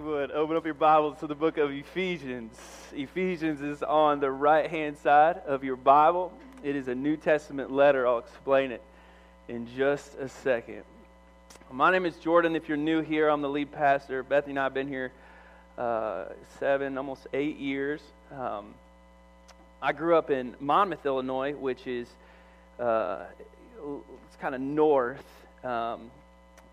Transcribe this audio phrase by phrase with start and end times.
[0.00, 2.58] you would open up your Bibles to the book of Ephesians.
[2.94, 6.32] Ephesians is on the right hand side of your Bible.
[6.62, 8.06] It is a New Testament letter.
[8.06, 8.80] I'll explain it
[9.48, 10.84] in just a second.
[11.70, 12.56] My name is Jordan.
[12.56, 14.22] If you're new here, I'm the lead pastor.
[14.22, 15.12] Bethany and I have been here
[15.76, 16.26] uh,
[16.58, 18.00] seven, almost eight years.
[18.32, 18.72] Um,
[19.82, 22.08] I grew up in Monmouth, Illinois, which is
[22.78, 23.24] uh,
[23.76, 25.26] it's kind of north,
[25.62, 26.10] um,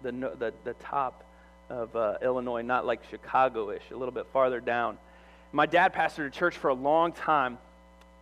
[0.02, 1.26] the, the, the top
[1.70, 4.98] of uh, Illinois, not like Chicago-ish, a little bit farther down.
[5.51, 7.57] My dad pastored a church for a long time,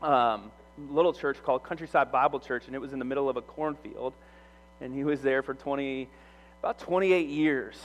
[0.02, 0.52] um,
[0.90, 4.14] little church called Countryside Bible Church, and it was in the middle of a cornfield.
[4.82, 6.08] And he was there for 20,
[6.60, 7.76] about 28 years.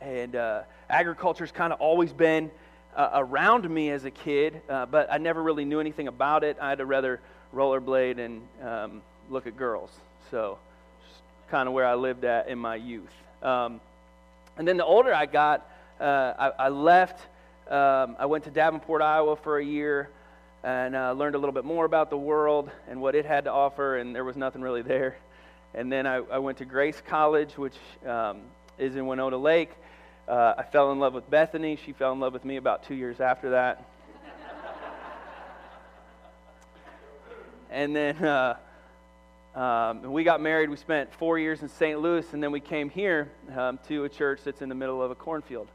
[0.00, 2.50] And uh, agriculture's kind of always been
[2.94, 6.56] uh, around me as a kid, uh, but I never really knew anything about it.
[6.60, 7.20] I had to rather
[7.54, 9.90] rollerblade and um, look at girls.
[10.30, 10.58] So,
[11.50, 13.12] kind of where I lived at in my youth.
[13.42, 13.80] Um,
[14.56, 15.68] and then the older I got,
[16.00, 17.20] uh, I, I, left.
[17.70, 20.10] Um, I went to Davenport, Iowa for a year
[20.62, 23.52] and uh, learned a little bit more about the world and what it had to
[23.52, 25.16] offer, and there was nothing really there.
[25.74, 27.74] And then I, I went to Grace College, which
[28.06, 28.40] um,
[28.78, 29.70] is in Winona Lake
[30.28, 31.78] uh, I fell in love with Bethany.
[31.84, 33.84] She fell in love with me about two years after that.
[37.70, 38.56] and then uh,
[39.56, 40.68] um, we got married.
[40.68, 41.98] We spent four years in St.
[41.98, 45.10] Louis, and then we came here um, to a church that's in the middle of
[45.10, 45.68] a cornfield.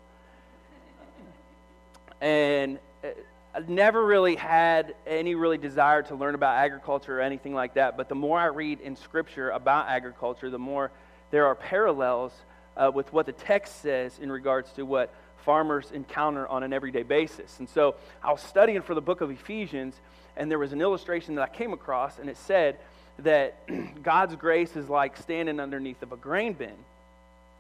[2.22, 3.08] And uh,
[3.56, 7.98] I never really had any really desire to learn about agriculture or anything like that.
[7.98, 10.92] But the more I read in Scripture about agriculture, the more
[11.32, 12.34] there are parallels
[12.78, 17.02] uh, with what the text says in regards to what farmers encounter on an everyday
[17.02, 17.58] basis.
[17.58, 19.96] And so I was studying for the book of Ephesians,
[20.38, 22.78] and there was an illustration that I came across, and it said
[23.24, 23.56] that
[24.04, 26.74] God's grace is like standing underneath of a grain bin.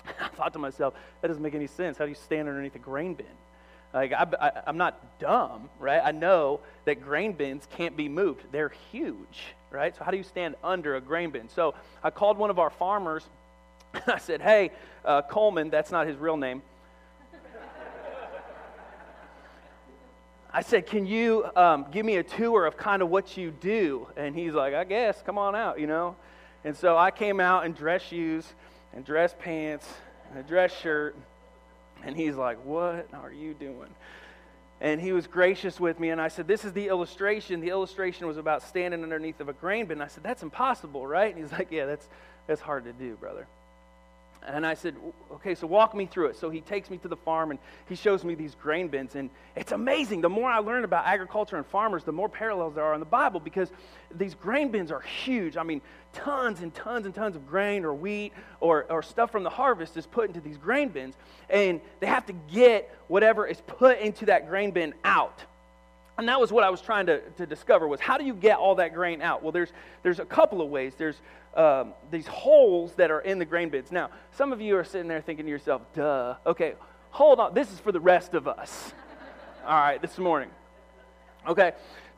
[0.19, 1.97] I thought to myself, that doesn't make any sense.
[1.97, 3.25] How do you stand underneath a grain bin?
[3.93, 6.01] Like, I, am not dumb, right?
[6.03, 8.43] I know that grain bins can't be moved.
[8.51, 9.93] They're huge, right?
[9.95, 11.49] So how do you stand under a grain bin?
[11.49, 13.25] So I called one of our farmers
[14.07, 14.71] I said, Hey,
[15.05, 16.61] uh, Coleman, that's not his real name.
[20.53, 24.07] I said, Can you um, give me a tour of kind of what you do?
[24.17, 26.15] And he's like, I guess, come on out, you know?
[26.63, 28.45] And so I came out in dress shoes
[28.93, 29.87] and dress pants
[30.29, 31.15] and a dress shirt.
[32.03, 33.89] And he's like, What are you doing?
[34.81, 36.09] And he was gracious with me.
[36.09, 37.61] And I said, This is the illustration.
[37.61, 40.01] The illustration was about standing underneath of a grain bin.
[40.01, 41.33] I said, That's impossible, right?
[41.33, 42.07] And he's like, Yeah, that's,
[42.47, 43.47] that's hard to do, brother.
[44.47, 44.95] And I said,
[45.33, 46.35] okay, so walk me through it.
[46.35, 49.15] So he takes me to the farm and he shows me these grain bins.
[49.15, 50.21] And it's amazing.
[50.21, 53.05] The more I learn about agriculture and farmers, the more parallels there are in the
[53.05, 53.71] Bible because
[54.15, 55.57] these grain bins are huge.
[55.57, 55.81] I mean,
[56.13, 59.95] tons and tons and tons of grain or wheat or, or stuff from the harvest
[59.95, 61.15] is put into these grain bins.
[61.49, 65.43] And they have to get whatever is put into that grain bin out
[66.21, 68.57] and that was what I was trying to, to discover was how do you get
[68.57, 69.41] all that grain out?
[69.41, 69.71] Well, there's,
[70.03, 70.93] there's a couple of ways.
[70.95, 71.19] There's
[71.55, 73.91] um, these holes that are in the grain bins.
[73.91, 76.35] Now, some of you are sitting there thinking to yourself, duh.
[76.45, 76.75] Okay,
[77.09, 77.53] hold on.
[77.53, 78.93] This is for the rest of us.
[79.65, 80.49] all right, this morning.
[81.47, 81.73] Okay,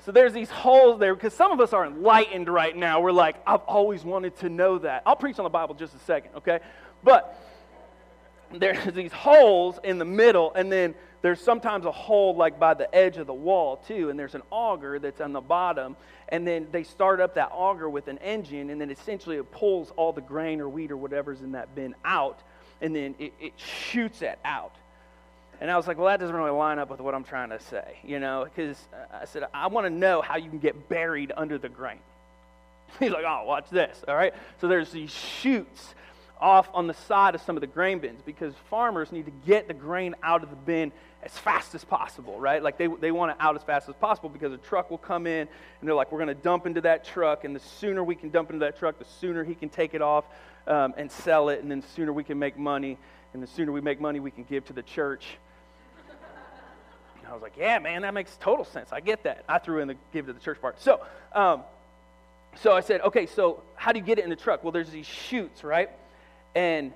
[0.06, 3.00] so there's these holes there because some of us are enlightened right now.
[3.02, 5.04] We're like, I've always wanted to know that.
[5.06, 6.60] I'll preach on the Bible just a second, okay?
[7.04, 7.40] But
[8.52, 12.94] there's these holes in the middle, and then there's sometimes a hole like by the
[12.94, 15.96] edge of the wall too, and there's an auger that's on the bottom,
[16.28, 19.92] and then they start up that auger with an engine, and then essentially it pulls
[19.96, 22.40] all the grain or wheat or whatever's in that bin out,
[22.82, 24.76] and then it, it shoots it out.
[25.62, 27.60] And I was like, well, that doesn't really line up with what I'm trying to
[27.62, 28.78] say, you know, because
[29.14, 32.00] I said, I want to know how you can get buried under the grain.
[33.00, 34.34] He's like, oh, watch this, all right?
[34.60, 35.96] So there's these chutes
[36.44, 39.70] off on the side of some of the grain bins because farmers need to get
[39.70, 40.92] the grain out of the bin
[41.24, 42.62] as fast as possible, right?
[42.62, 45.26] Like they, they want it out as fast as possible because a truck will come
[45.26, 48.14] in and they're like, we're going to dump into that truck, and the sooner we
[48.14, 50.26] can dump into that truck, the sooner he can take it off
[50.68, 52.98] um, and sell it, and then the sooner we can make money,
[53.34, 55.38] and the sooner we make money, we can give to the church.
[57.20, 58.92] And I was like, yeah, man, that makes total sense.
[58.92, 59.46] I get that.
[59.48, 60.82] I threw in the give to the church part.
[60.82, 61.00] So,
[61.32, 61.64] um,
[62.58, 64.62] so I said, okay, so how do you get it in the truck?
[64.62, 65.90] Well, there's these chutes, right?
[66.56, 66.94] And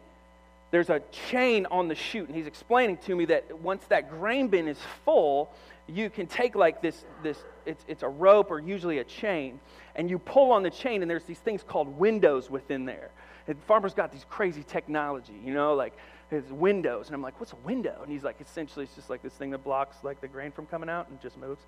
[0.72, 4.48] there's a chain on the chute, and he's explaining to me that once that grain
[4.50, 5.50] bin is full,
[5.88, 9.60] you can take like this, this it's, it's a rope or usually a chain,
[9.96, 13.12] and you pull on the chain, and there's these things called windows within there.
[13.48, 15.94] And farmers got these crazy technology, you know, like
[16.30, 17.08] his windows.
[17.08, 18.00] And I'm like, what's a window?
[18.04, 20.66] And he's like, essentially, it's just like this thing that blocks like the grain from
[20.66, 21.62] coming out and just moves.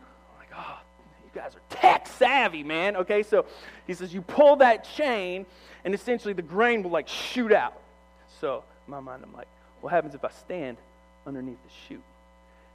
[0.00, 0.85] I'm like, oh,
[1.36, 2.96] guys are tech savvy, man.
[2.96, 3.44] Okay, so
[3.86, 5.46] he says, you pull that chain,
[5.84, 7.80] and essentially the grain will like shoot out.
[8.40, 9.48] So in my mind, I'm like,
[9.82, 10.78] what happens if I stand
[11.26, 12.02] underneath the chute?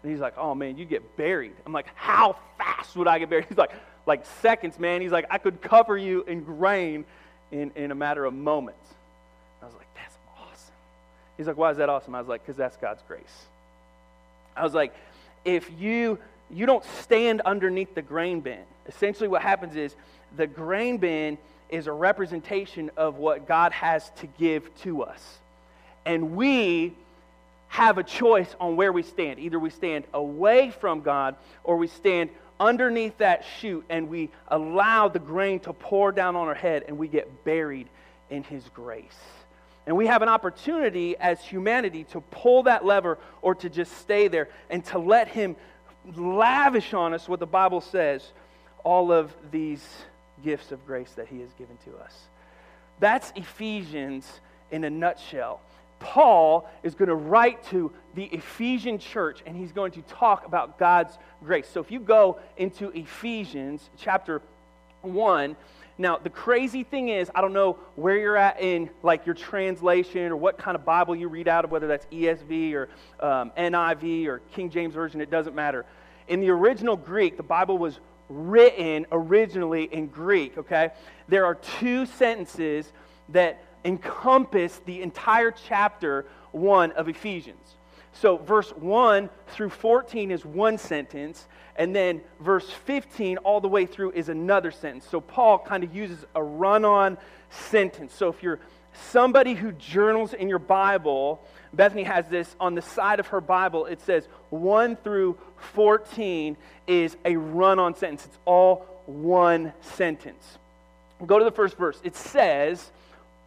[0.04, 1.54] And he's like, oh man, you get buried.
[1.66, 3.46] I'm like, how fast would I get buried?
[3.50, 3.72] He's like,
[4.08, 5.02] like seconds, man.
[5.02, 7.06] He's like, I could cover you in grain
[7.52, 8.88] in, in a matter of moments.
[9.62, 10.74] I was like, that's awesome.
[11.38, 12.16] He's like, why is that awesome?
[12.16, 13.46] I was like, because that's God's grace.
[14.56, 14.94] I was like,
[15.46, 16.18] if you
[16.54, 18.60] you don't stand underneath the grain bin.
[18.88, 19.96] Essentially, what happens is
[20.36, 21.38] the grain bin
[21.70, 25.40] is a representation of what God has to give to us.
[26.06, 26.94] And we
[27.70, 29.40] have a choice on where we stand.
[29.40, 35.08] Either we stand away from God or we stand underneath that chute and we allow
[35.08, 37.88] the grain to pour down on our head and we get buried
[38.30, 39.06] in His grace.
[39.88, 44.28] And we have an opportunity as humanity to pull that lever or to just stay
[44.28, 45.56] there and to let Him
[46.16, 48.32] lavish on us what the Bible says
[48.84, 49.86] all of these
[50.44, 52.16] gifts of grace that He has given to us.
[53.00, 54.40] That's Ephesians
[54.72, 55.62] in a nutshell.
[56.00, 60.80] Paul is going to write to the Ephesian church and he's going to talk about
[60.80, 61.68] God's grace.
[61.72, 64.42] So if you go into Ephesians chapter
[65.04, 65.56] 1,
[65.98, 70.32] now the crazy thing is, I don't know where you're at in like your translation
[70.32, 72.90] or what kind of Bible you read out of, whether that's ESV or
[73.20, 75.86] um, NIV or King James Version, it doesn't matter.
[76.28, 78.00] In the original Greek, the Bible was
[78.30, 80.92] written originally in Greek, okay?
[81.28, 82.92] There are two sentences
[83.30, 87.76] that encompass the entire chapter 1 of Ephesians.
[88.14, 93.86] So, verse 1 through 14 is one sentence, and then verse 15 all the way
[93.86, 95.06] through is another sentence.
[95.10, 97.18] So, Paul kind of uses a run on
[97.50, 98.14] sentence.
[98.14, 98.60] So, if you're
[99.10, 101.42] somebody who journals in your Bible,
[101.74, 103.86] Bethany has this on the side of her Bible.
[103.86, 105.38] It says 1 through
[105.74, 106.58] 14
[106.88, 110.58] is a run on sentence, it's all one sentence.
[111.26, 112.00] Go to the first verse.
[112.04, 112.92] It says,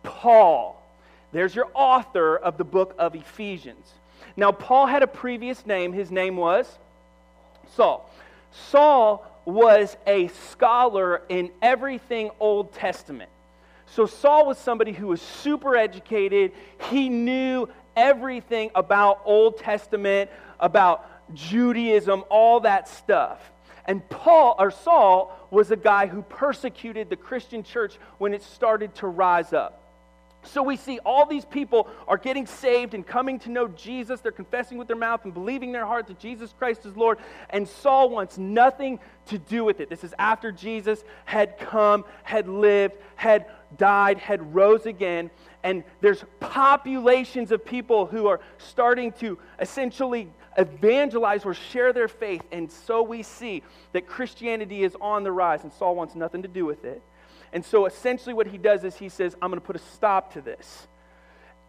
[0.03, 0.81] Paul.
[1.32, 3.93] There's your author of the book of Ephesians.
[4.37, 5.93] Now, Paul had a previous name.
[5.93, 6.79] His name was
[7.76, 8.11] Saul.
[8.50, 13.31] Saul was a scholar in everything Old Testament.
[13.87, 16.52] So, Saul was somebody who was super educated.
[16.90, 23.52] He knew everything about Old Testament, about Judaism, all that stuff.
[23.87, 28.94] And Paul or Saul was a guy who persecuted the Christian church when it started
[28.96, 29.83] to rise up.
[30.44, 34.20] So we see all these people are getting saved and coming to know Jesus.
[34.20, 37.19] They're confessing with their mouth and believing in their heart that Jesus Christ is Lord.
[37.50, 39.88] And Saul wants nothing to do with it.
[39.88, 43.46] This is after Jesus had come, had lived, had
[43.76, 45.31] died, had rose again.
[45.62, 52.43] And there's populations of people who are starting to essentially evangelize or share their faith.
[52.52, 53.62] And so we see
[53.93, 57.02] that Christianity is on the rise, and Saul wants nothing to do with it.
[57.54, 60.34] And so essentially, what he does is he says, I'm going to put a stop
[60.34, 60.86] to this.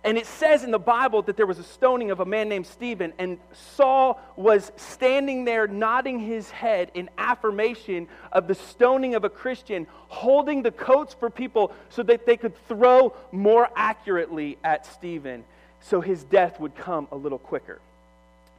[0.04, 2.68] And it says in the Bible that there was a stoning of a man named
[2.68, 3.40] Stephen, and
[3.76, 9.88] Saul was standing there nodding his head in affirmation of the stoning of a Christian,
[10.08, 15.44] holding the coats for people so that they could throw more accurately at Stephen
[15.82, 17.80] so his death would come a little quicker.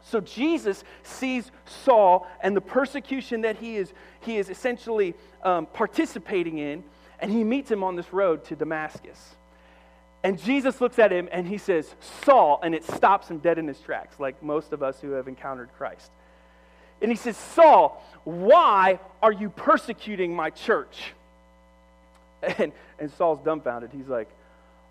[0.03, 6.59] So Jesus sees Saul and the persecution that he is, he is essentially um, participating
[6.59, 6.85] in
[7.21, 9.35] and he meets him on this road to Damascus.
[10.23, 11.95] And Jesus looks at him and he says,
[12.25, 15.29] Saul, and it stops him dead in his tracks, like most of us who have
[15.29, 16.11] encountered Christ.
[17.01, 21.13] And he says, Saul, why are you persecuting my church?
[22.59, 22.71] And,
[23.01, 23.91] and Saul's dumbfounded.
[23.93, 24.29] He's like,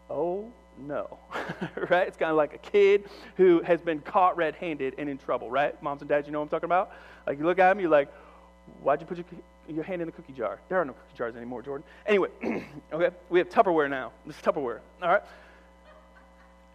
[0.10, 1.20] oh no.
[1.90, 2.08] right?
[2.08, 3.06] It's kind of like a kid
[3.38, 5.82] who has been caught red handed and in trouble, right?
[5.82, 6.92] Moms and dads, you know what I'm talking about?
[7.26, 8.12] Like, you look at him, you're like,
[8.82, 9.26] why'd you put your
[9.68, 10.60] your hand in the cookie jar.
[10.70, 11.86] There are no cookie jars anymore, Jordan.
[12.06, 12.30] Anyway,
[12.94, 14.12] okay, we have Tupperware now.
[14.26, 15.24] This is Tupperware, all right?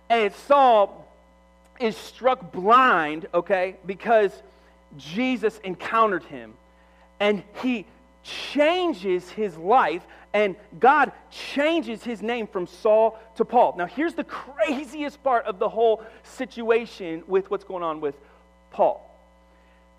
[0.08, 1.06] And Saul
[1.78, 4.32] is struck blind, okay, because
[4.96, 6.54] Jesus encountered him
[7.20, 7.86] and he
[8.22, 13.74] changes his life and God changes his name from Saul to Paul.
[13.76, 18.14] Now, here's the craziest part of the whole situation with what's going on with
[18.70, 19.09] Paul.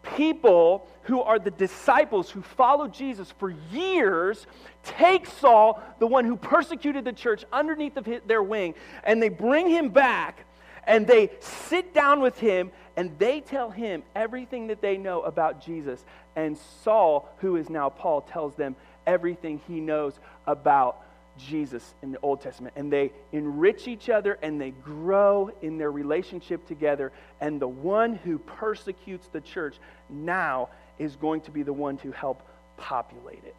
[0.03, 4.47] People who are the disciples who follow Jesus for years
[4.83, 9.29] take Saul, the one who persecuted the church, underneath of his, their wing, and they
[9.29, 10.45] bring him back
[10.85, 15.63] and they sit down with him and they tell him everything that they know about
[15.63, 16.03] Jesus.
[16.35, 21.03] And Saul, who is now Paul, tells them everything he knows about
[21.47, 22.73] Jesus in the Old Testament.
[22.77, 27.11] And they enrich each other and they grow in their relationship together.
[27.39, 29.75] And the one who persecutes the church
[30.09, 30.69] now
[30.99, 32.41] is going to be the one to help
[32.77, 33.55] populate it.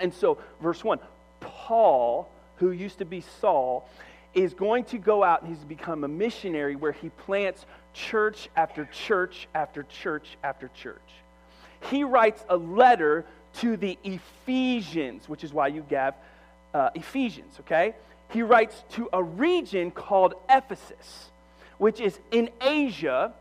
[0.00, 0.98] And so, verse 1
[1.40, 3.88] Paul, who used to be Saul,
[4.34, 8.84] is going to go out and he's become a missionary where he plants church after
[8.86, 11.00] church after church after church.
[11.90, 13.24] He writes a letter
[13.60, 16.14] to the Ephesians, which is why you have
[16.76, 17.94] uh, Ephesians, okay?
[18.30, 21.30] He writes to a region called Ephesus,
[21.78, 23.32] which is in Asia.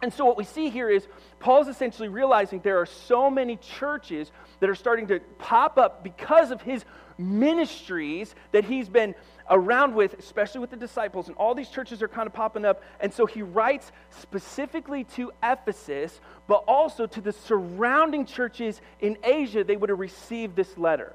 [0.00, 1.08] And so, what we see here is
[1.40, 4.30] Paul's essentially realizing there are so many churches
[4.60, 6.84] that are starting to pop up because of his
[7.18, 9.16] ministries that he's been
[9.50, 11.26] around with, especially with the disciples.
[11.26, 12.84] And all these churches are kind of popping up.
[13.00, 19.64] And so, he writes specifically to Ephesus, but also to the surrounding churches in Asia,
[19.64, 21.12] they would have received this letter.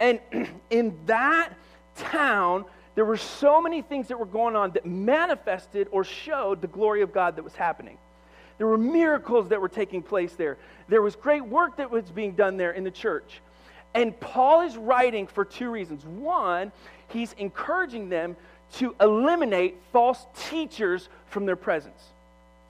[0.00, 0.20] And
[0.70, 1.52] in that
[1.96, 2.64] town,
[2.94, 7.02] there were so many things that were going on that manifested or showed the glory
[7.02, 7.98] of God that was happening.
[8.58, 10.58] There were miracles that were taking place there.
[10.88, 13.40] There was great work that was being done there in the church.
[13.94, 16.04] And Paul is writing for two reasons.
[16.04, 16.72] One,
[17.08, 18.36] he's encouraging them
[18.74, 22.02] to eliminate false teachers from their presence.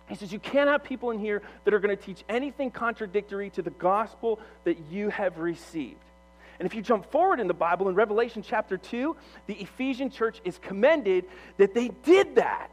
[0.09, 3.51] He says, You can't have people in here that are going to teach anything contradictory
[3.51, 5.97] to the gospel that you have received.
[6.59, 9.15] And if you jump forward in the Bible, in Revelation chapter 2,
[9.47, 11.25] the Ephesian church is commended
[11.57, 12.71] that they did that.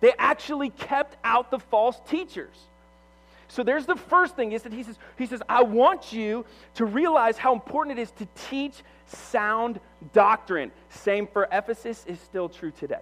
[0.00, 2.54] They actually kept out the false teachers.
[3.48, 6.44] So there's the first thing is that he says, he says, I want you
[6.74, 8.74] to realize how important it is to teach
[9.06, 9.80] sound
[10.12, 10.70] doctrine.
[10.90, 13.00] Same for Ephesus is still true today.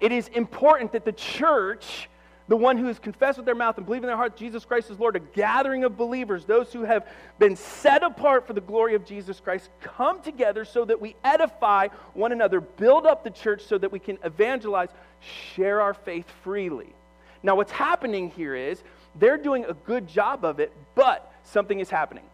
[0.00, 2.08] It is important that the church
[2.46, 4.90] the one who has confessed with their mouth and believed in their heart Jesus Christ
[4.90, 7.06] is Lord, a gathering of believers, those who have
[7.38, 11.88] been set apart for the glory of Jesus Christ, come together so that we edify
[12.12, 14.90] one another, build up the church so that we can evangelize,
[15.54, 16.88] share our faith freely.
[17.42, 18.82] Now, what's happening here is
[19.18, 22.24] they're doing a good job of it, but something is happening.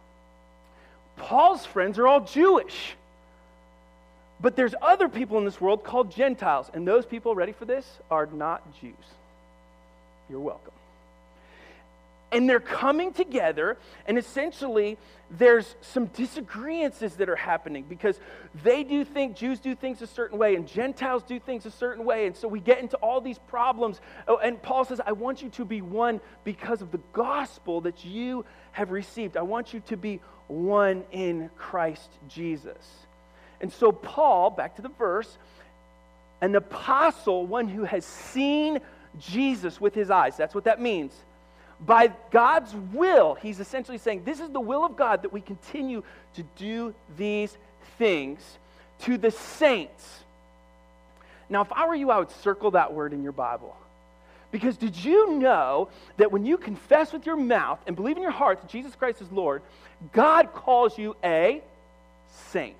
[1.17, 2.97] Paul's friends are all Jewish.
[4.40, 7.87] But there's other people in this world called Gentiles, and those people, ready for this,
[8.11, 8.95] are not Jews.
[10.30, 10.72] You're welcome.
[12.32, 14.96] And they're coming together, and essentially,
[15.32, 18.20] there's some disagreements that are happening because
[18.62, 22.04] they do think, Jews do things a certain way, and Gentiles do things a certain
[22.04, 22.26] way.
[22.26, 24.00] And so we get into all these problems.
[24.28, 28.04] Oh, and Paul says, I want you to be one because of the gospel that
[28.04, 29.37] you have received.
[29.37, 32.78] I want you to be one in Christ Jesus.
[33.60, 35.37] And so, Paul, back to the verse,
[36.40, 38.80] an apostle, one who has seen
[39.19, 40.37] Jesus with his eyes.
[40.37, 41.12] That's what that means.
[41.85, 46.02] By God's will, he's essentially saying, This is the will of God that we continue
[46.35, 47.57] to do these
[47.99, 48.59] things
[49.00, 50.21] to the saints.
[51.49, 53.76] Now, if I were you, I would circle that word in your Bible.
[54.52, 58.33] Because did you know that when you confess with your mouth and believe in your
[58.33, 59.62] heart that Jesus Christ is Lord,
[60.12, 61.62] God calls you a
[62.50, 62.76] saint?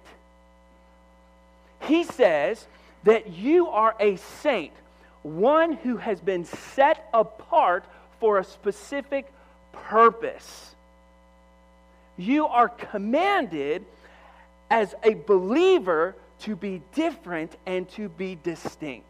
[1.83, 2.67] He says
[3.05, 4.73] that you are a saint
[5.23, 7.85] one who has been set apart
[8.19, 9.31] for a specific
[9.73, 10.75] purpose.
[12.17, 13.85] You are commanded
[14.71, 19.07] as a believer to be different and to be distinct.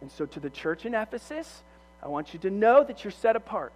[0.00, 1.62] And so, to the church in Ephesus,
[2.02, 3.72] I want you to know that you're set apart.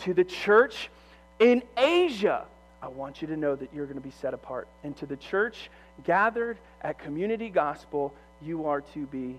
[0.00, 0.90] To the church
[1.38, 2.44] in Asia,
[2.82, 4.66] I want you to know that you're going to be set apart.
[4.84, 5.70] And to the church
[6.04, 8.12] gathered at Community Gospel,
[8.42, 9.36] you are to be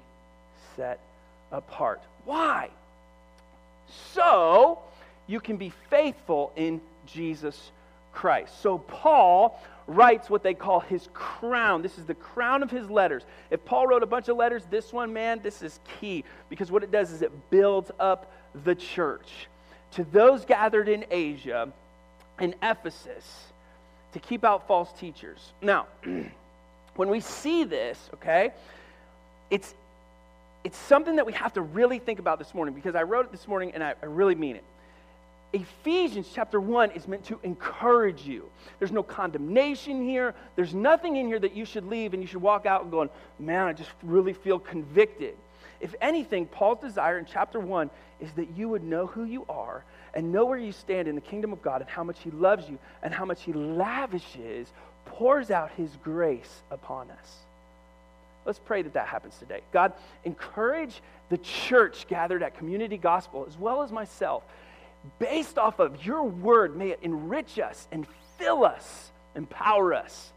[0.76, 1.00] set
[1.52, 2.02] apart.
[2.26, 2.70] Why?
[4.14, 4.80] So
[5.28, 7.72] you can be faithful in Jesus
[8.14, 8.62] Christ.
[8.62, 11.82] So Paul writes what they call his crown.
[11.82, 13.24] This is the crown of his letters.
[13.50, 16.84] If Paul wrote a bunch of letters, this one, man, this is key because what
[16.84, 18.32] it does is it builds up
[18.66, 19.48] the church.
[19.92, 21.72] To those gathered in Asia,
[22.40, 23.46] in Ephesus,
[24.14, 25.54] to keep out false teachers.
[25.62, 25.88] Now,
[26.96, 28.52] when we see this, okay,
[29.50, 29.74] it's
[30.64, 33.32] it's something that we have to really think about this morning because I wrote it
[33.32, 34.64] this morning and I, I really mean it.
[35.54, 38.50] Ephesians chapter 1 is meant to encourage you.
[38.80, 40.36] There's no condemnation here.
[40.56, 43.10] There's nothing in here that you should leave and you should walk out and going,
[43.40, 45.36] man, I just really feel convicted.
[45.80, 49.84] If anything, Paul's desire in chapter 1 is that you would know who you are
[50.14, 52.68] and know where you stand in the kingdom of God and how much he loves
[52.68, 54.68] you and how much he lavishes,
[55.06, 57.47] pours out his grace upon us.
[58.48, 59.60] Let's pray that that happens today.
[59.74, 59.92] God,
[60.24, 64.42] encourage the church gathered at Community Gospel as well as myself.
[65.20, 70.32] Based off of your word, may it enrich us and fill us, empower us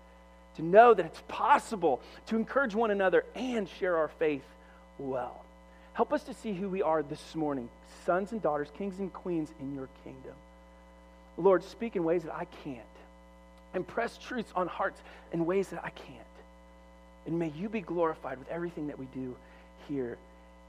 [0.57, 4.45] to know that it's possible to encourage one another and share our faith
[4.99, 5.45] well.
[5.93, 7.69] Help us to see who we are this morning,
[8.05, 10.35] sons and daughters, kings and queens in your kingdom.
[11.39, 12.81] Lord, speak in ways that I can't.
[13.73, 15.01] Impress truths on hearts
[15.33, 16.30] in ways that I can't.
[17.27, 19.37] And may you be glorified with everything that we do
[19.89, 20.17] here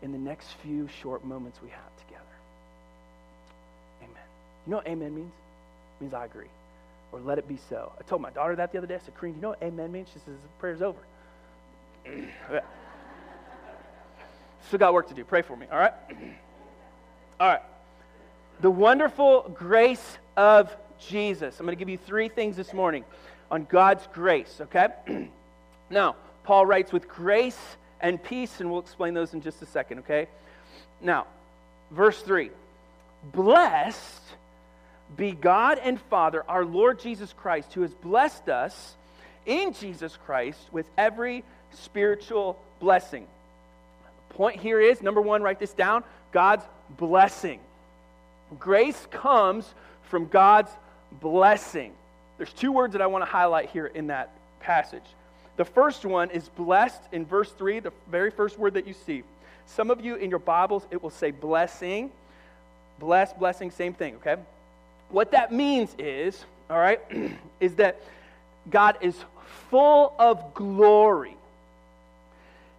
[0.02, 2.24] in the next few short moments we have together.
[4.02, 4.24] Amen.
[4.66, 5.32] You know what amen means?
[6.00, 6.50] It means I agree.
[7.12, 7.92] Or let it be so.
[8.00, 8.96] I told my daughter that the other day.
[8.96, 10.08] I said, do you know what amen means?
[10.14, 11.00] She says, prayer's over.
[14.68, 15.24] Still got work to do.
[15.24, 15.94] Pray for me, all right?
[17.40, 17.62] All right.
[18.62, 21.60] The wonderful grace of Jesus.
[21.60, 23.04] I'm going to give you three things this morning
[23.50, 24.90] on God's grace, okay?
[25.90, 27.60] now, Paul writes with grace
[28.00, 30.28] and peace, and we'll explain those in just a second, okay?
[31.02, 31.28] Now,
[31.92, 32.50] verse 3
[33.32, 34.22] Blessed
[35.18, 38.96] be God and Father, our Lord Jesus Christ, who has blessed us
[39.46, 41.44] in Jesus Christ with every
[41.74, 43.28] spiritual blessing.
[44.30, 46.64] Point here is number one, write this down God's
[46.98, 47.60] blessing.
[48.60, 49.72] Grace comes
[50.04, 50.72] from God's
[51.20, 51.94] blessing.
[52.38, 54.30] There's two words that I want to highlight here in that
[54.62, 55.04] passage.
[55.58, 59.24] The first one is blessed in verse 3, the very first word that you see.
[59.66, 62.12] Some of you in your Bibles, it will say blessing.
[63.00, 64.38] Bless, blessing, same thing, okay?
[65.10, 67.00] What that means is, all right,
[67.60, 68.02] is that
[68.70, 69.16] God is
[69.70, 71.36] full of glory.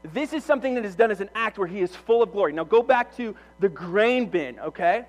[0.02, 2.52] This is something that is done as an act where he is full of glory.
[2.52, 5.04] Now go back to the grain bin, okay?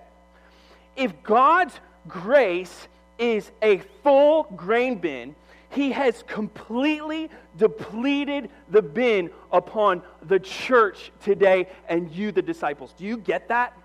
[0.95, 1.73] If God's
[2.07, 5.35] grace is a full grain bin,
[5.73, 12.93] he has completely depleted the bin upon the church today and you, the disciples.
[12.97, 13.77] Do you get that?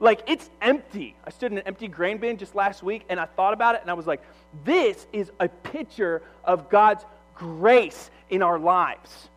[0.00, 1.16] Like, it's empty.
[1.24, 3.82] I stood in an empty grain bin just last week and I thought about it
[3.82, 4.22] and I was like,
[4.64, 9.28] this is a picture of God's grace in our lives.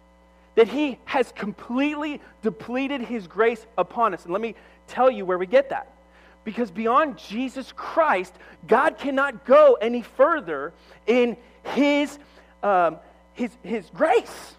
[0.56, 4.24] That He has completely depleted His grace upon us.
[4.26, 4.54] And let me
[4.88, 5.91] tell you where we get that.
[6.44, 8.34] Because beyond Jesus Christ,
[8.68, 10.74] God cannot go any further
[11.06, 12.18] in his,
[12.64, 12.98] um,
[13.34, 14.56] his, his grace.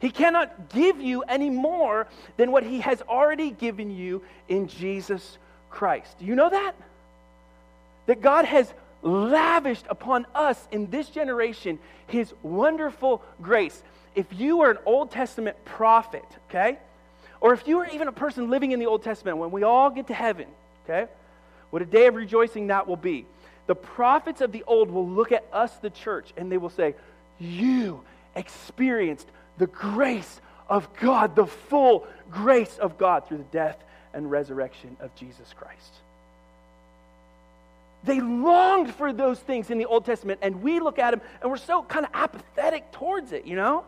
[0.00, 5.38] He cannot give you any more than what he has already given you in Jesus
[5.70, 6.18] Christ.
[6.18, 6.74] Do you know that?
[8.06, 8.72] That God has
[9.02, 13.82] lavished upon us in this generation his wonderful grace.
[14.14, 16.78] If you were an Old Testament prophet, okay?
[17.42, 19.90] Or if you were even a person living in the Old Testament, when we all
[19.90, 20.46] get to heaven,
[20.84, 21.10] okay?
[21.70, 23.26] What a day of rejoicing that will be.
[23.66, 26.94] The prophets of the old will look at us, the church, and they will say,
[27.40, 28.04] You
[28.36, 29.26] experienced
[29.58, 33.76] the grace of God, the full grace of God through the death
[34.14, 35.94] and resurrection of Jesus Christ.
[38.04, 41.50] They longed for those things in the Old Testament, and we look at them and
[41.50, 43.84] we're so kind of apathetic towards it, you know?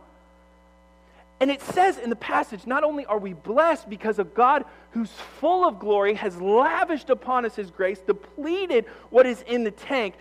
[1.44, 5.10] And it says in the passage, not only are we blessed because of God who's
[5.10, 10.14] full of glory, has lavished upon us his grace, depleted what is in the tank,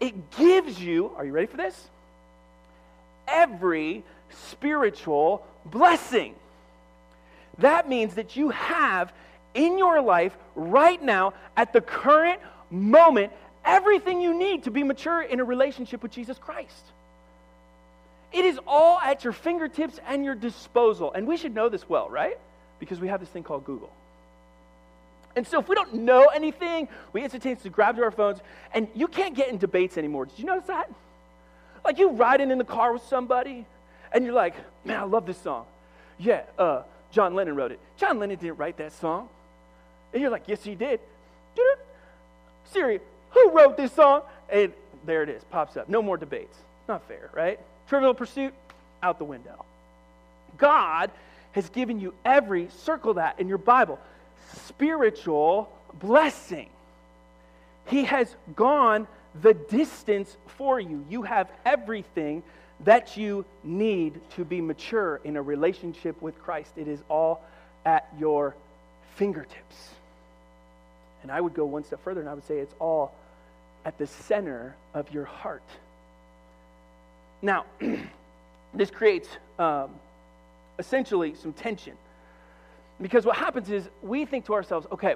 [0.00, 1.90] it gives you, are you ready for this?
[3.28, 6.34] Every spiritual blessing.
[7.58, 9.12] That means that you have
[9.54, 12.40] in your life right now, at the current
[12.72, 13.32] moment,
[13.64, 16.84] everything you need to be mature in a relationship with Jesus Christ.
[18.34, 21.12] It is all at your fingertips and your disposal.
[21.12, 22.36] And we should know this well, right?
[22.80, 23.90] Because we have this thing called Google.
[25.36, 28.40] And so if we don't know anything, we instantaneously grab to our phones,
[28.72, 30.26] and you can't get in debates anymore.
[30.26, 30.90] Did you notice that?
[31.84, 33.66] Like you riding in the car with somebody,
[34.12, 35.66] and you're like, man, I love this song.
[36.18, 37.80] Yeah, uh, John Lennon wrote it.
[37.96, 39.28] John Lennon didn't write that song.
[40.12, 41.00] And you're like, yes, he did.
[42.72, 44.22] Siri, who wrote this song?
[44.48, 44.72] And
[45.04, 45.88] there it is, pops up.
[45.88, 46.56] No more debates.
[46.88, 47.60] Not fair, right?
[47.88, 48.54] Trivial pursuit,
[49.02, 49.64] out the window.
[50.56, 51.10] God
[51.52, 53.98] has given you every, circle that in your Bible,
[54.66, 55.70] spiritual
[56.00, 56.68] blessing.
[57.86, 59.06] He has gone
[59.40, 61.04] the distance for you.
[61.08, 62.42] You have everything
[62.80, 66.72] that you need to be mature in a relationship with Christ.
[66.76, 67.44] It is all
[67.84, 68.54] at your
[69.16, 69.90] fingertips.
[71.22, 73.14] And I would go one step further and I would say it's all
[73.84, 75.62] at the center of your heart.
[77.44, 77.66] Now,
[78.74, 79.28] this creates
[79.58, 79.90] um,
[80.78, 81.92] essentially some tension
[83.02, 85.14] Because what happens is we think to ourselves, okay,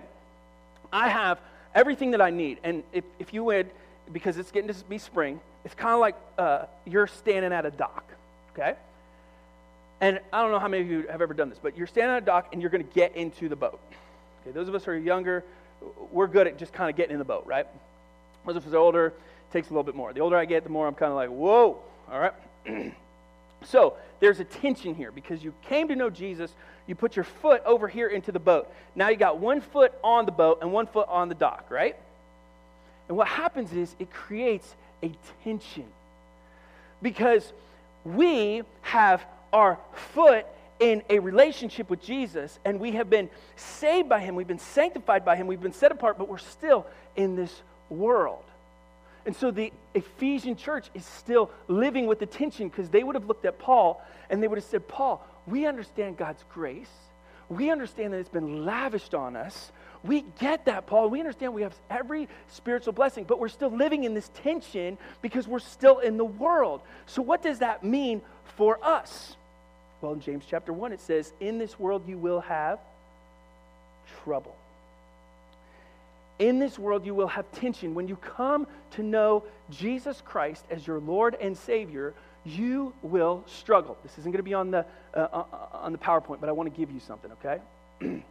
[0.92, 1.40] I have
[1.74, 2.58] everything that I need.
[2.62, 3.70] And if, if you would,
[4.12, 7.70] because it's getting to be spring, it's kind of like uh, you're standing at a
[7.70, 8.04] dock,
[8.52, 8.74] okay?
[10.02, 12.14] And I don't know how many of you have ever done this, but you're standing
[12.14, 13.80] at a dock and you're going to get into the boat.
[14.42, 15.44] Okay, those of us who are younger,
[16.12, 17.66] we're good at just kind of getting in the boat, right?
[18.44, 20.12] Those of us older, it takes a little bit more.
[20.12, 21.78] The older I get, the more I'm kind of like, whoa,
[22.10, 22.34] all right?
[23.64, 26.52] so there's a tension here because you came to know Jesus,
[26.86, 28.72] you put your foot over here into the boat.
[28.94, 31.96] Now you got one foot on the boat and one foot on the dock, right?
[33.08, 35.12] And what happens is it creates a
[35.44, 35.86] tension
[37.02, 37.52] because
[38.04, 39.78] we have our
[40.14, 40.46] foot
[40.80, 45.24] in a relationship with Jesus and we have been saved by Him, we've been sanctified
[45.24, 48.44] by Him, we've been set apart, but we're still in this world.
[49.28, 53.26] And so the Ephesian church is still living with the tension because they would have
[53.26, 56.88] looked at Paul and they would have said, Paul, we understand God's grace.
[57.50, 59.70] We understand that it's been lavished on us.
[60.02, 61.10] We get that, Paul.
[61.10, 65.46] We understand we have every spiritual blessing, but we're still living in this tension because
[65.46, 66.80] we're still in the world.
[67.04, 68.22] So, what does that mean
[68.56, 69.36] for us?
[70.00, 72.78] Well, in James chapter 1, it says, In this world you will have
[74.24, 74.56] trouble.
[76.38, 77.94] In this world you will have tension.
[77.94, 83.96] When you come to know Jesus Christ as your Lord and Savior, you will struggle.
[84.02, 86.72] This isn't going to be on the, uh, uh, on the PowerPoint, but I want
[86.72, 87.60] to give you something, okay?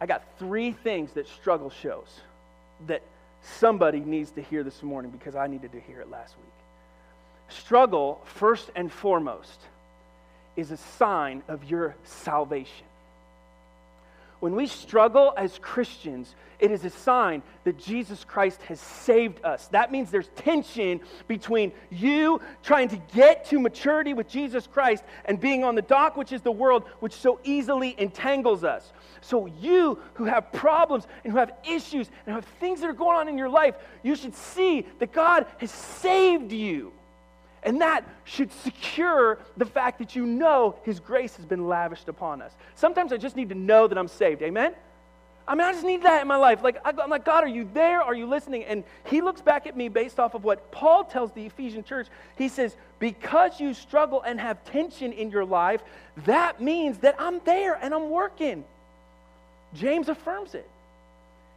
[0.00, 2.20] I got three things that struggle shows
[2.86, 3.02] that
[3.42, 6.46] somebody needs to hear this morning because I needed to hear it last week.
[7.48, 9.60] Struggle, first and foremost,
[10.56, 12.86] is a sign of your salvation.
[14.40, 19.68] When we struggle as Christians, it is a sign that Jesus Christ has saved us.
[19.68, 25.40] That means there's tension between you trying to get to maturity with Jesus Christ and
[25.40, 28.92] being on the dock, which is the world, which so easily entangles us.
[29.20, 33.16] So, you who have problems and who have issues and have things that are going
[33.16, 36.92] on in your life, you should see that God has saved you.
[37.62, 42.42] And that should secure the fact that you know His grace has been lavished upon
[42.42, 42.52] us.
[42.74, 44.42] Sometimes I just need to know that I'm saved.
[44.42, 44.74] Amen?
[45.48, 46.62] I mean, I just need that in my life.
[46.62, 48.02] Like, I'm like, God, are you there?
[48.02, 48.64] Are you listening?
[48.64, 52.06] And He looks back at me based off of what Paul tells the Ephesian church.
[52.36, 55.80] He says, Because you struggle and have tension in your life,
[56.26, 58.62] that means that I'm there and I'm working.
[59.74, 60.68] James affirms it.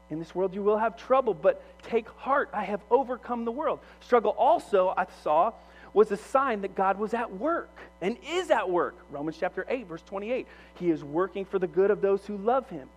[0.10, 2.50] In this world you will have trouble, but take heart.
[2.54, 3.80] I have overcome the world.
[4.02, 5.54] Struggle also, I saw,
[5.94, 8.96] was a sign that God was at work and is at work.
[9.10, 10.48] Romans chapter 8, verse 28.
[10.76, 12.88] He is working for the good of those who love him.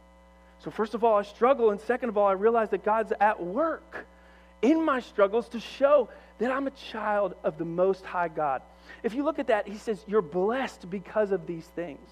[0.60, 3.42] So, first of all, I struggle, and second of all, I realize that God's at
[3.42, 4.06] work
[4.62, 8.62] in my struggles to show that I'm a child of the Most High God.
[9.02, 12.08] If you look at that, he says, You're blessed because of these things.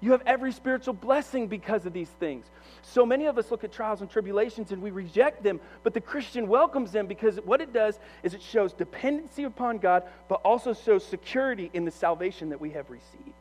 [0.00, 2.46] You have every spiritual blessing because of these things.
[2.82, 6.00] So many of us look at trials and tribulations and we reject them, but the
[6.00, 10.72] Christian welcomes them because what it does is it shows dependency upon God, but also
[10.72, 13.34] shows security in the salvation that we have received.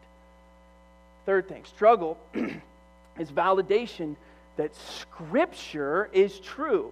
[1.26, 2.17] Third thing struggle
[3.20, 4.15] is validation
[4.56, 6.91] that Scripture is true.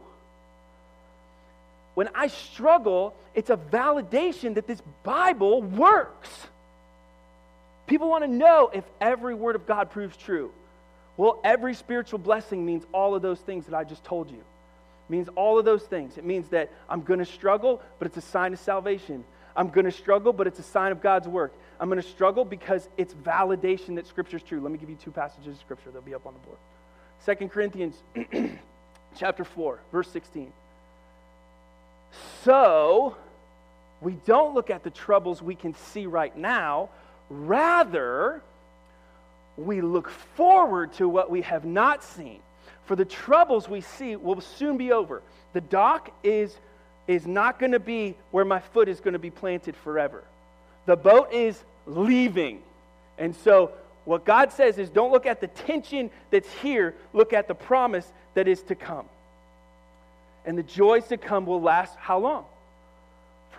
[1.95, 6.29] When I struggle, it's a validation that this Bible works.
[7.87, 10.51] People want to know if every word of God proves true.
[11.17, 14.37] Well, every spiritual blessing means all of those things that I just told you.
[14.37, 16.17] It means all of those things.
[16.17, 19.23] It means that I'm going to struggle, but it's a sign of salvation.
[19.55, 21.53] I'm going to struggle, but it's a sign of God's work.
[21.79, 24.59] I'm going to struggle because it's validation that Scripture is true.
[24.59, 25.91] Let me give you two passages of Scripture.
[25.91, 27.39] They'll be up on the board.
[27.39, 27.95] 2 Corinthians
[29.15, 30.51] chapter 4, verse 16.
[32.43, 33.15] So,
[34.01, 36.89] we don't look at the troubles we can see right now,
[37.29, 38.41] Rather,
[39.57, 42.39] we look forward to what we have not seen.
[42.85, 45.21] For the troubles we see will soon be over.
[45.53, 46.55] The dock is,
[47.07, 50.23] is not going to be where my foot is going to be planted forever.
[50.85, 52.61] The boat is leaving.
[53.17, 53.71] And so,
[54.03, 58.05] what God says is don't look at the tension that's here, look at the promise
[58.35, 59.05] that is to come.
[60.45, 62.45] And the joys to come will last how long?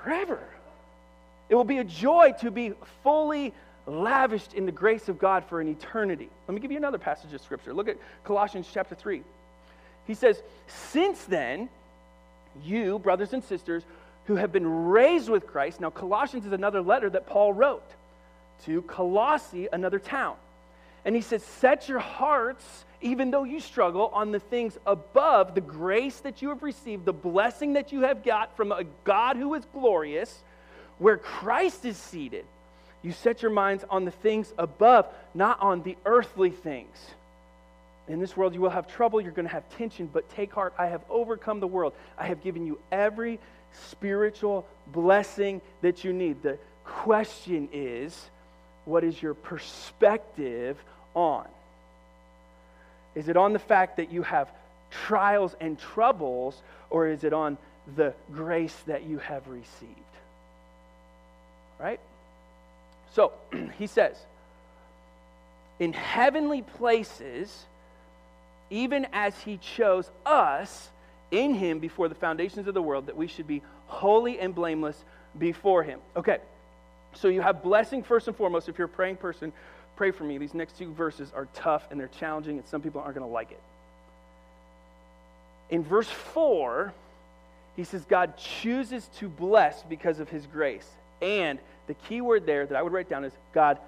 [0.04, 0.38] Forever.
[1.48, 3.52] It will be a joy to be fully
[3.86, 6.28] lavished in the grace of God for an eternity.
[6.48, 7.72] Let me give you another passage of scripture.
[7.72, 9.22] Look at Colossians chapter 3.
[10.06, 11.68] He says, Since then,
[12.64, 13.84] you, brothers and sisters,
[14.26, 17.88] who have been raised with Christ, now Colossians is another letter that Paul wrote
[18.64, 20.36] to Colossae, another town.
[21.04, 25.60] And he says, Set your hearts, even though you struggle, on the things above, the
[25.60, 29.54] grace that you have received, the blessing that you have got from a God who
[29.54, 30.42] is glorious
[30.98, 32.44] where Christ is seated.
[33.02, 36.96] You set your minds on the things above, not on the earthly things.
[38.08, 39.20] In this world, you will have trouble.
[39.20, 40.74] You're going to have tension, but take heart.
[40.78, 41.92] I have overcome the world.
[42.16, 43.38] I have given you every
[43.90, 46.42] spiritual blessing that you need.
[46.42, 48.30] The question is
[48.84, 50.78] what is your perspective
[51.14, 51.46] on?
[53.14, 54.48] Is it on the fact that you have
[54.90, 57.58] trials and troubles, or is it on
[57.96, 60.05] the grace that you have received?
[61.78, 62.00] Right?
[63.12, 63.32] So,
[63.78, 64.16] he says,
[65.78, 67.64] in heavenly places,
[68.70, 70.88] even as he chose us
[71.30, 75.02] in him before the foundations of the world, that we should be holy and blameless
[75.38, 76.00] before him.
[76.16, 76.38] Okay,
[77.14, 78.68] so you have blessing first and foremost.
[78.68, 79.52] If you're a praying person,
[79.96, 80.38] pray for me.
[80.38, 83.32] These next two verses are tough and they're challenging, and some people aren't going to
[83.32, 83.60] like it.
[85.68, 86.92] In verse 4,
[87.76, 90.88] he says, God chooses to bless because of his grace.
[91.20, 93.78] And the key word there that I would write down is God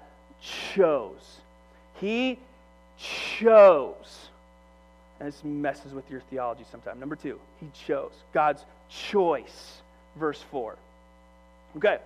[0.41, 1.39] chose.
[1.99, 2.39] He
[2.97, 4.29] chose.
[5.19, 6.99] And this messes with your theology sometimes.
[6.99, 8.13] Number two, he chose.
[8.33, 9.77] God's choice.
[10.15, 10.75] Verse 4.
[11.77, 11.97] Okay.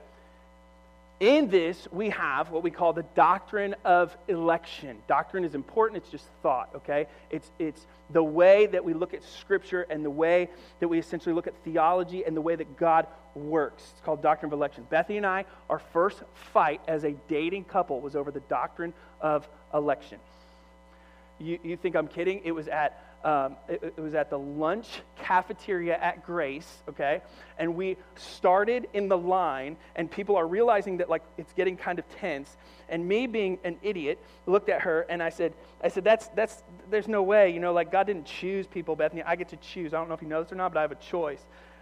[1.23, 4.97] In this, we have what we call the doctrine of election.
[5.07, 7.07] Doctrine is important, it's just thought, okay?
[7.31, 10.49] It's, it's the way that we look at Scripture and the way
[10.81, 13.83] that we essentially look at theology and the way that God works.
[13.93, 14.86] It's called doctrine of election.
[14.89, 19.47] Bethany and I, our first fight as a dating couple was over the doctrine of
[19.73, 20.19] election.
[21.39, 22.41] You, you think I'm kidding?
[22.43, 27.21] It was at um, it, it, was at the lunch cafeteria at Grace, okay?
[27.57, 31.99] And we started in the line, and people are realizing that like it's getting kind
[31.99, 32.57] of tense.
[32.89, 36.63] And me being an idiot looked at her and I said, I said, that's that's
[36.89, 39.23] there's no way, you know, like God didn't choose people, Bethany.
[39.23, 39.93] I get to choose.
[39.93, 41.41] I don't know if you know this or not, but I have a choice.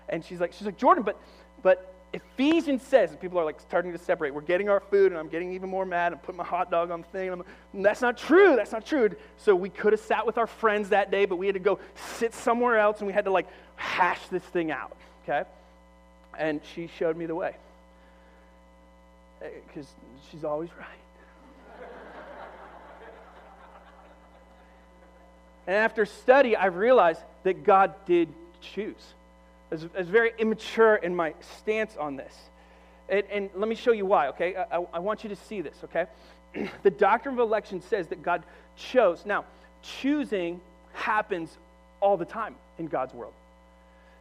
[0.09, 1.19] And she's like, she's like, Jordan, but
[1.63, 4.33] but Ephesians says, and people are like starting to separate.
[4.33, 6.11] We're getting our food, and I'm getting even more mad.
[6.11, 7.29] and putting my hot dog on the thing.
[7.29, 7.41] And
[7.73, 8.55] I'm, that's not true.
[8.55, 9.09] That's not true.
[9.37, 11.79] So we could have sat with our friends that day, but we had to go
[12.17, 13.47] sit somewhere else, and we had to like
[13.77, 14.95] hash this thing out.
[15.23, 15.47] Okay,
[16.37, 17.55] and she showed me the way
[19.39, 21.87] because eh, she's always right.
[25.67, 28.29] and after study, I've realized that God did
[28.61, 29.13] choose.
[29.71, 32.35] I was, I was very immature in my stance on this.
[33.09, 34.55] And, and let me show you why, okay?
[34.55, 36.05] I, I, want you to see this, okay?
[36.83, 38.43] the doctrine of election says that God
[38.75, 39.25] chose.
[39.25, 39.45] Now,
[39.81, 40.59] choosing
[40.93, 41.57] happens
[42.01, 43.33] all the time in God's world.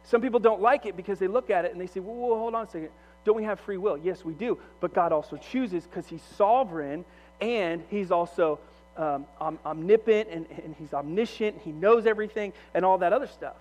[0.05, 2.37] Some people don't like it because they look at it and they say, well, well
[2.37, 2.89] hold on a second.
[3.23, 3.97] Don't we have free will?
[3.97, 4.57] Yes, we do.
[4.79, 7.05] But God also chooses because He's sovereign
[7.39, 8.59] and He's also
[8.97, 11.61] um, omnipotent and, and He's omniscient.
[11.63, 13.55] He knows everything and all that other stuff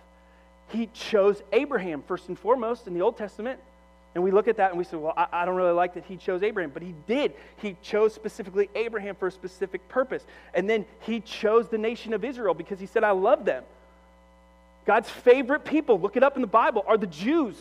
[0.71, 3.61] he chose Abraham first and foremost in the Old Testament.
[4.15, 6.05] And we look at that and we say, well, I, I, don't really like that
[6.05, 6.71] he chose Abraham.
[6.71, 7.33] But he did.
[7.59, 10.25] He chose specifically Abraham for a specific purpose.
[10.53, 13.63] And then he chose the nation of Israel because he said, I love them.
[14.85, 17.57] God's favorite people, look it up in the Bible, are the Jews.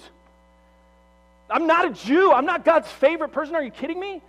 [1.49, 2.31] I'm not a Jew.
[2.31, 3.55] I'm not God's favorite person.
[3.55, 4.21] Are you kidding me?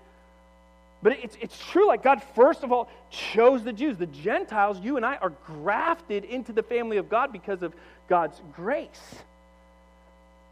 [1.02, 3.96] But it's, it's true, like God, first of all, chose the Jews.
[3.96, 7.72] The Gentiles, you and I, are grafted into the family of God because of
[8.11, 9.14] God's grace.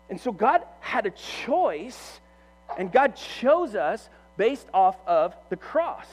[0.09, 2.21] And so God had a choice,
[2.79, 6.07] and God chose us based off of the cross.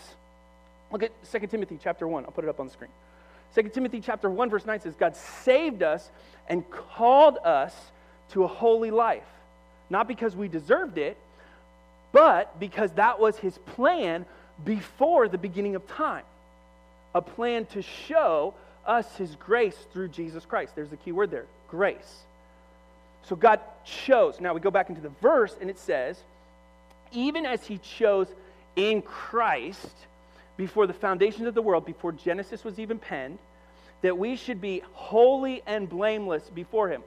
[0.92, 2.26] Look at 2 Timothy chapter 1.
[2.26, 2.90] I'll put it up on the screen.
[3.54, 6.10] 2 Timothy chapter 1, verse 9 says, God saved us
[6.50, 7.74] and called us
[8.32, 9.24] to a holy life.
[9.90, 11.16] Not because we deserved it,
[12.12, 14.26] but because that was his plan
[14.66, 16.24] before the beginning of time.
[17.14, 20.76] A plan to show us his grace through Jesus Christ.
[20.76, 22.24] There's the key word there grace.
[23.24, 24.39] So God chose.
[24.39, 26.17] Now we go back into the verse and it says,
[27.12, 28.28] even as he chose
[28.76, 29.95] in Christ
[30.58, 33.39] before the foundations of the world, before Genesis was even penned,
[34.02, 37.02] that we should be holy and blameless before him.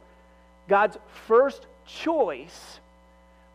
[0.69, 2.81] God's first choice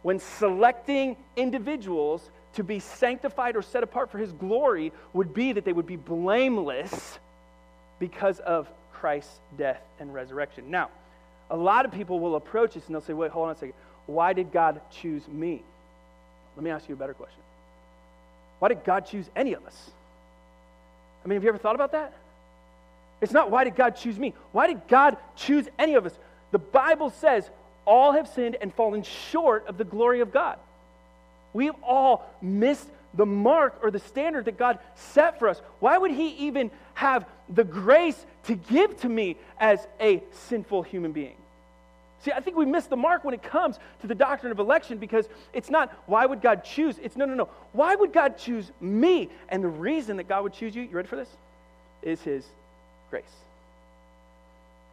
[0.01, 5.65] when selecting individuals to be sanctified or set apart for his glory would be that
[5.65, 7.19] they would be blameless
[8.03, 10.69] because of Christ's death and resurrection.
[10.69, 10.89] Now,
[11.49, 13.75] a lot of people will approach this and they'll say, wait, hold on a second.
[14.07, 15.63] Why did God choose me?
[16.57, 17.39] Let me ask you a better question.
[18.59, 19.91] Why did God choose any of us?
[21.23, 22.11] I mean, have you ever thought about that?
[23.21, 24.33] It's not why did God choose me?
[24.51, 26.13] Why did God choose any of us?
[26.51, 27.49] The Bible says
[27.85, 30.59] all have sinned and fallen short of the glory of God.
[31.53, 35.61] We've all missed the mark or the standard that God set for us.
[35.79, 41.11] Why would He even have the grace to give to me as a sinful human
[41.11, 41.35] being?
[42.23, 44.97] See, I think we miss the mark when it comes to the doctrine of election
[44.97, 46.97] because it's not why would God choose?
[46.99, 47.49] It's no, no, no.
[47.73, 49.29] Why would God choose me?
[49.49, 51.29] And the reason that God would choose you, you ready for this?
[52.01, 52.45] Is His
[53.09, 53.25] grace.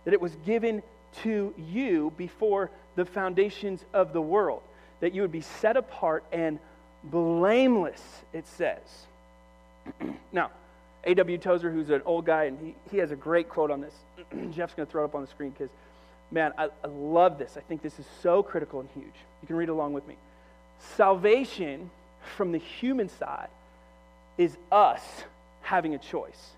[0.04, 0.82] That it was given
[1.22, 4.62] to you before the foundations of the world,
[5.00, 6.58] that you would be set apart and
[7.04, 9.06] blameless, it says.
[10.32, 10.50] now,
[11.04, 11.38] A.W.
[11.38, 13.94] Tozer, who's an old guy, and he, he has a great quote on this.
[14.54, 15.70] Jeff's going to throw it up on the screen because
[16.30, 17.56] man, I, I love this.
[17.56, 19.14] I think this is so critical and huge.
[19.42, 20.14] You can read along with me.
[20.96, 21.90] Salvation
[22.36, 23.48] from the human side
[24.38, 25.02] is us
[25.62, 26.50] having a choice.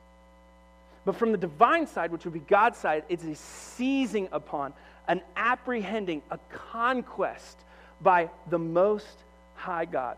[1.04, 4.72] But from the divine side, which would be God's side, it's a seizing upon,
[5.08, 7.56] an apprehending, a conquest
[8.00, 9.18] by the Most
[9.56, 10.16] High God.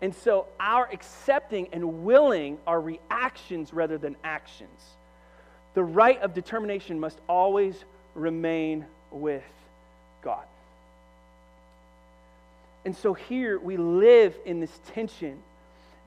[0.00, 4.96] And so our accepting and willing are reactions rather than actions
[5.78, 7.84] the right of determination must always
[8.16, 9.44] remain with
[10.22, 10.44] God.
[12.84, 15.38] And so here we live in this tension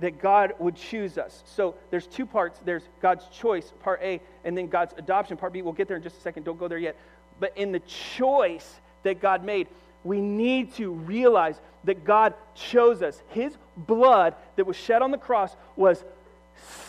[0.02, 1.42] that God would choose us.
[1.46, 5.62] So there's two parts there's God's choice, part A, and then God's adoption, part B.
[5.62, 6.44] We'll get there in just a second.
[6.44, 6.98] Don't go there yet.
[7.40, 9.70] But in the choice that God made,
[10.04, 13.22] we need to realize that God chose us.
[13.30, 16.04] His blood that was shed on the cross was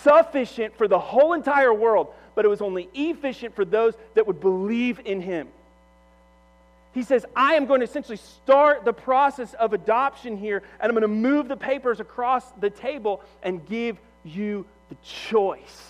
[0.03, 4.41] sufficient for the whole entire world but it was only efficient for those that would
[4.41, 5.49] believe in him.
[6.95, 10.93] He says, I am going to essentially start the process of adoption here, and I'm
[10.93, 15.89] going to move the papers across the table and give you the choice.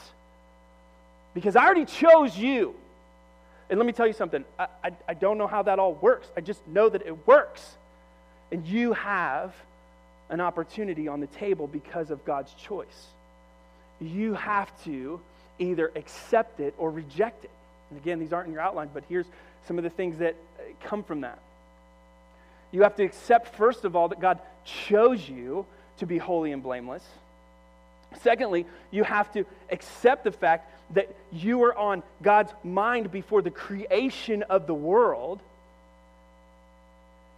[1.35, 2.77] Because I already chose you.
[3.70, 6.29] And let me tell you something I, I, I don't know how that all works,
[6.37, 7.77] I just know that it works.
[8.51, 9.55] And you have
[10.29, 13.07] an opportunity on the table because of God's choice.
[14.01, 15.20] You have to
[15.59, 17.51] either accept it or reject it.
[17.90, 19.27] And again, these aren't in your outline, but here's
[19.66, 21.38] some of the things that uh, come from that.
[22.72, 25.66] You have to accept, first of all, that God chose you
[25.98, 27.05] to be holy and blameless.
[28.22, 33.51] Secondly, you have to accept the fact that you were on God's mind before the
[33.51, 35.41] creation of the world.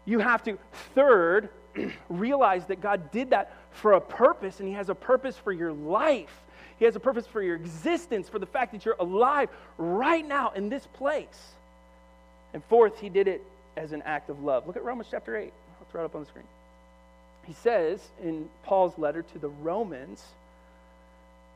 [0.07, 0.59] You have to,
[0.95, 1.49] third,
[2.09, 5.73] realize that God did that for a purpose, and He has a purpose for your
[5.73, 6.33] life.
[6.79, 10.51] He has a purpose for your existence, for the fact that you're alive right now
[10.51, 11.53] in this place.
[12.53, 13.43] And fourth, he did it
[13.77, 14.67] as an act of love.
[14.67, 15.53] Look at Romans chapter 8.
[15.81, 16.45] I'll throw it up on the screen.
[17.47, 20.25] He says in Paul's letter to the Romans,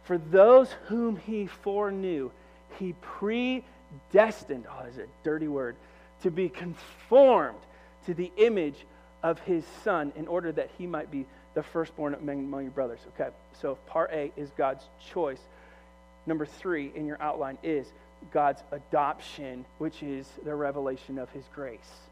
[0.05, 2.31] For those whom he foreknew,
[2.79, 5.77] he predestined, oh, is a dirty word,
[6.23, 7.59] to be conformed
[8.07, 8.87] to the image
[9.23, 13.01] of his son in order that he might be the firstborn among your brothers.
[13.15, 13.31] Okay,
[13.61, 15.41] so part A is God's choice.
[16.27, 17.87] Number three in your outline is
[18.33, 22.08] God's adoption, which is the revelation of his grace.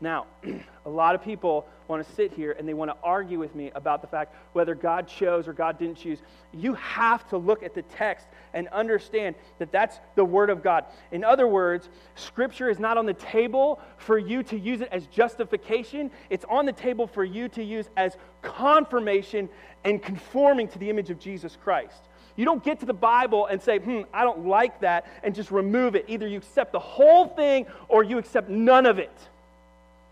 [0.00, 0.26] Now,
[0.86, 3.72] a lot of people want to sit here and they want to argue with me
[3.74, 6.20] about the fact whether God chose or God didn't choose.
[6.52, 10.84] You have to look at the text and understand that that's the Word of God.
[11.10, 15.06] In other words, Scripture is not on the table for you to use it as
[15.06, 19.48] justification, it's on the table for you to use as confirmation
[19.84, 22.08] and conforming to the image of Jesus Christ.
[22.36, 25.50] You don't get to the Bible and say, hmm, I don't like that, and just
[25.50, 26.04] remove it.
[26.06, 29.10] Either you accept the whole thing or you accept none of it.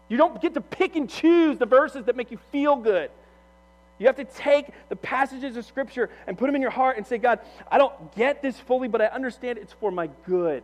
[0.08, 3.10] You don't get to pick and choose the verses that make you feel good.
[3.98, 7.06] You have to take the passages of Scripture and put them in your heart and
[7.06, 7.40] say, God,
[7.70, 10.62] I don't get this fully, but I understand it's for my good.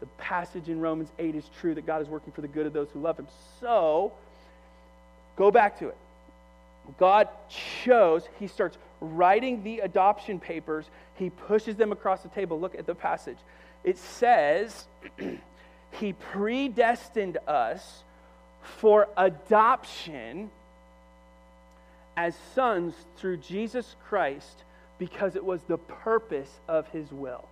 [0.00, 2.72] The passage in Romans 8 is true that God is working for the good of
[2.72, 3.26] those who love Him.
[3.60, 4.12] So,
[5.36, 5.96] go back to it.
[6.98, 12.58] God chose, He starts writing the adoption papers, He pushes them across the table.
[12.58, 13.38] Look at the passage.
[13.84, 14.86] It says,
[15.92, 18.04] He predestined us
[18.62, 20.50] for adoption
[22.16, 24.64] as sons through Jesus Christ
[24.98, 27.44] because it was the purpose of his will.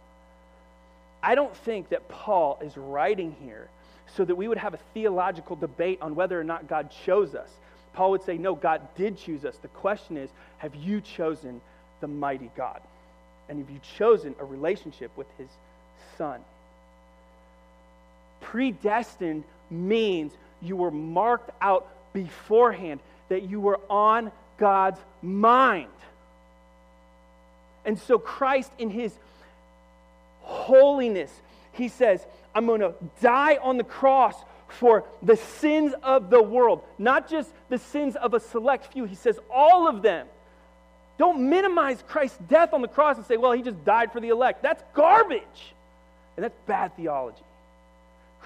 [1.22, 3.68] I don't think that Paul is writing here
[4.16, 7.50] so that we would have a theological debate on whether or not God chose us.
[7.92, 9.56] Paul would say, No, God did choose us.
[9.56, 11.60] The question is, have you chosen
[12.00, 12.80] the mighty God?
[13.48, 15.48] And have you chosen a relationship with his
[16.18, 16.40] son?
[18.40, 20.32] Predestined means
[20.62, 25.88] you were marked out beforehand, that you were on God's mind.
[27.84, 29.12] And so, Christ, in his
[30.42, 31.30] holiness,
[31.72, 34.34] he says, I'm going to die on the cross
[34.68, 39.04] for the sins of the world, not just the sins of a select few.
[39.04, 40.26] He says, all of them.
[41.18, 44.28] Don't minimize Christ's death on the cross and say, well, he just died for the
[44.28, 44.62] elect.
[44.62, 45.74] That's garbage.
[46.36, 47.42] And that's bad theology.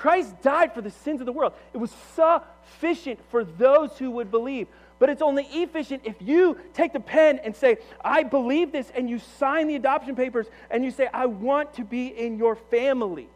[0.01, 1.53] Christ died for the sins of the world.
[1.75, 4.67] It was sufficient for those who would believe.
[4.99, 9.11] But it's only efficient if you take the pen and say, I believe this, and
[9.11, 13.29] you sign the adoption papers and you say, I want to be in your family.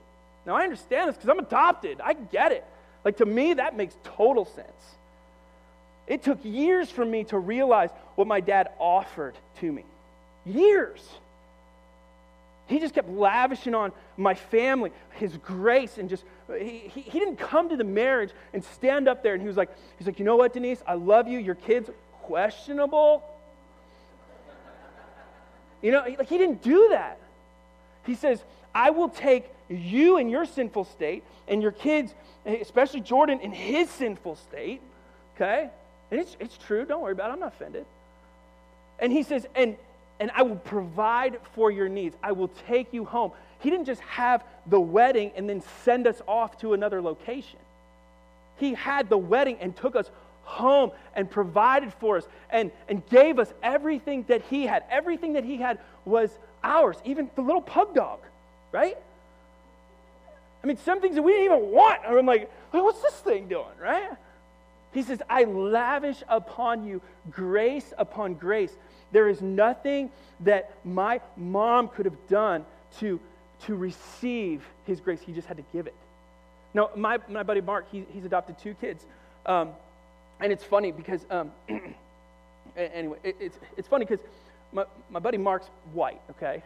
[0.47, 2.01] Now, I understand this because I'm adopted.
[2.03, 2.65] I get it.
[3.05, 4.97] Like, to me, that makes total sense.
[6.07, 9.85] It took years for me to realize what my dad offered to me.
[10.47, 11.07] Years.
[12.67, 17.37] He just kept lavishing on my family his grace and just, he, he, he, didn't
[17.37, 20.25] come to the marriage and stand up there and he was like, he's like, you
[20.25, 21.39] know what, Denise, I love you.
[21.39, 21.91] Your kid's
[22.23, 23.23] questionable.
[25.83, 27.19] You know, like he didn't do that.
[28.05, 28.43] He says,
[28.75, 32.15] I will take you in your sinful state and your kids,
[32.45, 34.81] especially Jordan, in his sinful state.
[35.35, 35.71] Okay?
[36.11, 36.85] And it's, it's true.
[36.85, 37.35] Don't worry about it.
[37.35, 37.87] I'm not offended.
[38.99, 39.77] And he says, and
[40.21, 42.17] and I will provide for your needs.
[42.23, 43.33] I will take you home.
[43.61, 47.59] He didn't just have the wedding and then send us off to another location.
[48.57, 50.11] He had the wedding and took us
[50.43, 54.85] home and provided for us and, and gave us everything that he had.
[54.91, 56.31] Everything that he had was
[56.63, 58.21] ours, even the little pug dog,
[58.73, 58.97] right?
[60.63, 62.01] I mean, some things that we didn't even want.
[62.07, 64.11] I'm like, what's this thing doing, right?
[64.93, 68.73] He says, I lavish upon you grace upon grace.
[69.13, 72.65] There is nothing that my mom could have done
[73.01, 73.21] to,
[73.67, 75.21] to receive his grace.
[75.21, 75.95] He just had to give it.
[76.75, 79.05] Now, my, my buddy Mark, he, he's adopted two kids.
[79.47, 79.71] Um,
[80.41, 81.53] and it's funny because, um,
[82.77, 84.25] anyway, it, it's, it's funny because
[84.73, 86.63] my, my buddy Mark's white, okay?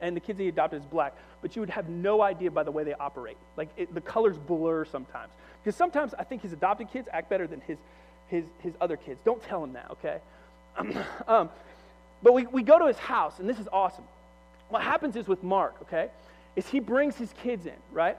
[0.00, 1.14] And the kids he adopted is black.
[1.42, 3.36] But you would have no idea by the way they operate.
[3.56, 5.30] Like, it, the colors blur sometimes.
[5.62, 7.76] Because sometimes I think his adopted kids act better than his,
[8.28, 9.20] his, his other kids.
[9.24, 10.20] Don't tell him that, okay?
[11.28, 11.50] um,
[12.22, 14.04] but we, we go to his house, and this is awesome.
[14.70, 16.08] What happens is with Mark, okay,
[16.56, 18.16] is he brings his kids in, right?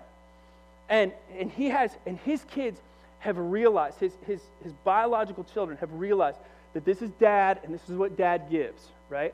[0.89, 2.79] And, and he has, and his kids
[3.19, 6.38] have realized, his, his, his biological children have realized
[6.73, 9.34] that this is dad and this is what dad gives, right?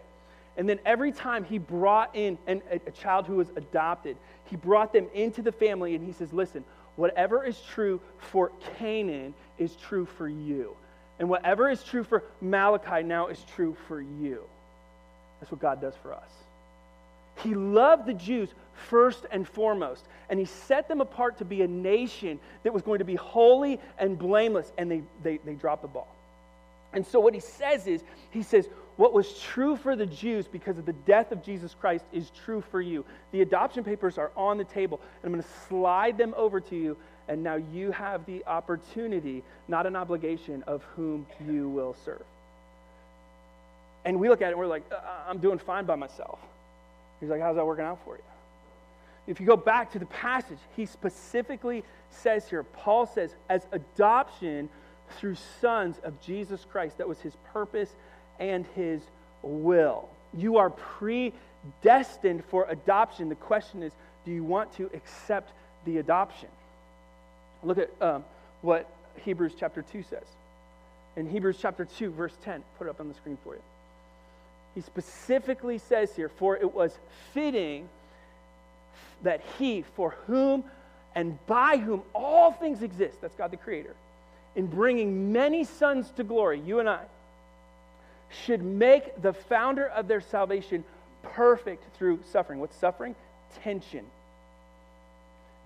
[0.58, 4.56] And then every time he brought in an, a, a child who was adopted, he
[4.56, 6.64] brought them into the family and he says, listen,
[6.96, 10.76] whatever is true for Canaan is true for you.
[11.20, 14.44] And whatever is true for Malachi now is true for you.
[15.40, 16.30] That's what God does for us.
[17.44, 18.50] He loved the Jews
[18.90, 23.00] first and foremost, and He set them apart to be a nation that was going
[23.00, 26.08] to be holy and blameless, and they, they, they dropped the ball.
[26.94, 28.68] And so, what He says is, He says,
[28.98, 32.62] what was true for the Jews because of the death of Jesus Christ is true
[32.72, 33.06] for you.
[33.32, 36.76] The adoption papers are on the table, and I'm going to slide them over to
[36.76, 42.24] you, and now you have the opportunity, not an obligation, of whom you will serve.
[44.04, 46.40] And we look at it and we're like, uh, I'm doing fine by myself.
[47.20, 48.24] He's like, How's that working out for you?
[49.28, 54.70] If you go back to the passage, he specifically says here, Paul says, as adoption
[55.18, 57.90] through sons of Jesus Christ, that was his purpose
[58.40, 59.02] and his
[59.42, 60.08] will.
[60.34, 63.28] You are predestined for adoption.
[63.28, 63.92] The question is,
[64.26, 65.52] do you want to accept
[65.86, 66.50] the adoption?
[67.64, 68.24] Look at um,
[68.62, 68.90] what
[69.24, 70.24] Hebrews chapter 2 says.
[71.18, 73.62] In Hebrews chapter 2, verse 10, put it up on the screen for you
[74.78, 76.96] he specifically says here, For it was
[77.34, 77.90] fitting
[79.24, 80.66] that he, for whom
[81.16, 83.96] and by whom all things exist, that's God the Creator,
[84.56, 87.00] in bringing many sons to glory, you and I,
[88.46, 90.84] should make the founder of their salvation
[91.24, 92.60] perfect through suffering.
[92.60, 93.16] What's suffering?
[93.64, 94.06] Tension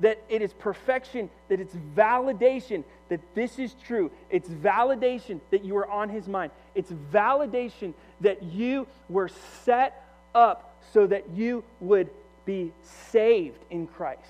[0.01, 4.09] that it is perfection, that it's validation that this is true.
[4.29, 6.51] It's validation that you are on his mind.
[6.75, 9.29] It's validation that you were
[9.63, 12.09] set up so that you would
[12.45, 12.71] be
[13.11, 14.21] saved in Christ.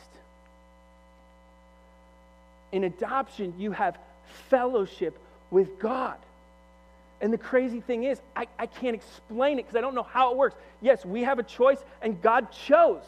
[2.71, 3.97] In adoption, you have
[4.49, 5.17] fellowship
[5.51, 6.17] with God.
[7.21, 10.31] And the crazy thing is, I, I can't explain it because I don't know how
[10.31, 10.55] it works.
[10.81, 13.03] Yes, we have a choice, and God chose.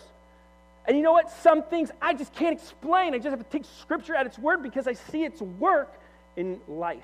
[0.87, 1.31] And you know what?
[1.31, 3.13] Some things I just can't explain.
[3.13, 5.91] I just have to take scripture at its word because I see its work
[6.35, 7.03] in life.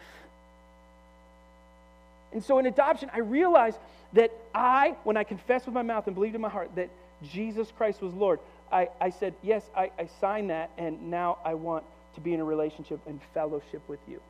[2.34, 3.78] And so in adoption, I realized
[4.14, 6.90] that I, when I confessed with my mouth and believed in my heart that
[7.32, 8.40] Jesus Christ was Lord,
[8.72, 11.84] I, I said, Yes, I, I signed that, and now I want
[12.16, 14.22] to be in a relationship and fellowship with you.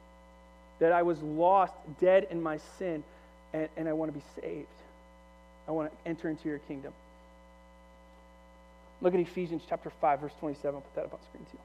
[0.79, 3.03] That I was lost, dead in my sin,
[3.53, 4.67] and, and I want to be saved.
[5.67, 6.93] I want to enter into your kingdom.
[9.01, 10.75] Look at Ephesians chapter 5, verse 27.
[10.75, 11.57] I'll put that up on screen too.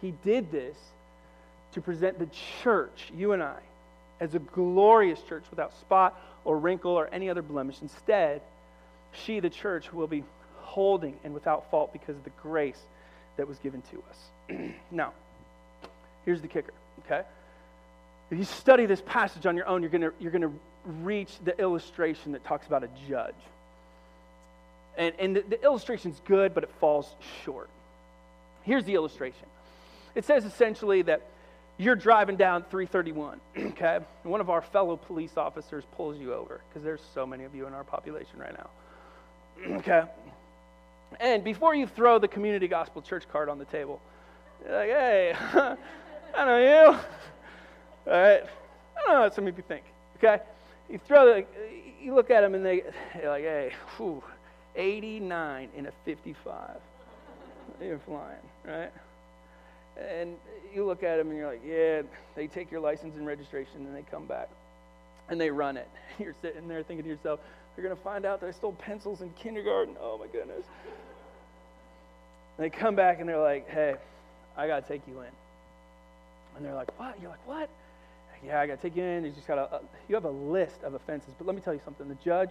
[0.00, 0.76] He did this
[1.72, 2.28] to present the
[2.62, 3.58] church, you and I,
[4.20, 7.76] as a glorious church without spot or wrinkle or any other blemish.
[7.82, 8.42] Instead,
[9.12, 10.24] she, the church, will be
[10.58, 12.80] holding and without fault because of the grace
[13.36, 14.70] that was given to us.
[14.90, 15.12] now,
[16.24, 16.72] here's the kicker,
[17.04, 17.22] okay?
[18.30, 20.52] If you study this passage on your own, you're going to you're going to
[21.02, 23.34] reach the illustration that talks about a judge.
[24.96, 27.14] And, and the, the illustration's good, but it falls
[27.44, 27.68] short.
[28.62, 29.46] Here's the illustration
[30.14, 31.22] it says essentially that
[31.76, 33.40] you're driving down 331,
[33.72, 33.98] okay?
[34.22, 37.66] One of our fellow police officers pulls you over, because there's so many of you
[37.66, 40.04] in our population right now, okay?
[41.20, 44.00] And before you throw the community gospel church card on the table,
[44.64, 45.34] you're like, hey,
[46.36, 46.98] I know you.
[48.12, 48.42] All right?
[48.96, 49.84] I don't know what some of you think,
[50.18, 50.42] okay?
[50.88, 51.44] You throw the,
[52.00, 52.82] you look at them and they,
[53.14, 54.22] they're like, hey, whew,
[54.76, 56.70] 89 in a 55.
[57.80, 58.90] You're flying, right?
[59.96, 60.36] And
[60.74, 62.02] you look at them and you're like, yeah,
[62.34, 64.48] they take your license and registration and they come back
[65.28, 65.88] and they run it.
[66.18, 67.40] You're sitting there thinking to yourself,
[67.74, 69.96] they're going to find out that I stole pencils in kindergarten.
[70.00, 70.64] Oh my goodness.
[72.56, 73.94] And they come back and they're like, hey,
[74.56, 75.28] I got to take you in.
[76.56, 77.20] And they're like, what?
[77.20, 77.68] You're like, what?
[78.44, 79.24] Yeah, I got to take you in.
[79.24, 81.30] You just got a, uh, you have a list of offenses.
[81.38, 82.08] But let me tell you something.
[82.08, 82.50] The judge,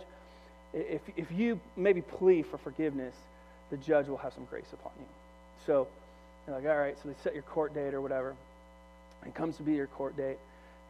[0.73, 3.13] if, if you maybe plea for forgiveness,
[3.69, 5.05] the judge will have some grace upon you.
[5.65, 5.87] So
[6.47, 8.35] you're like, all right, so they set your court date or whatever.
[9.25, 10.37] It comes to be your court date.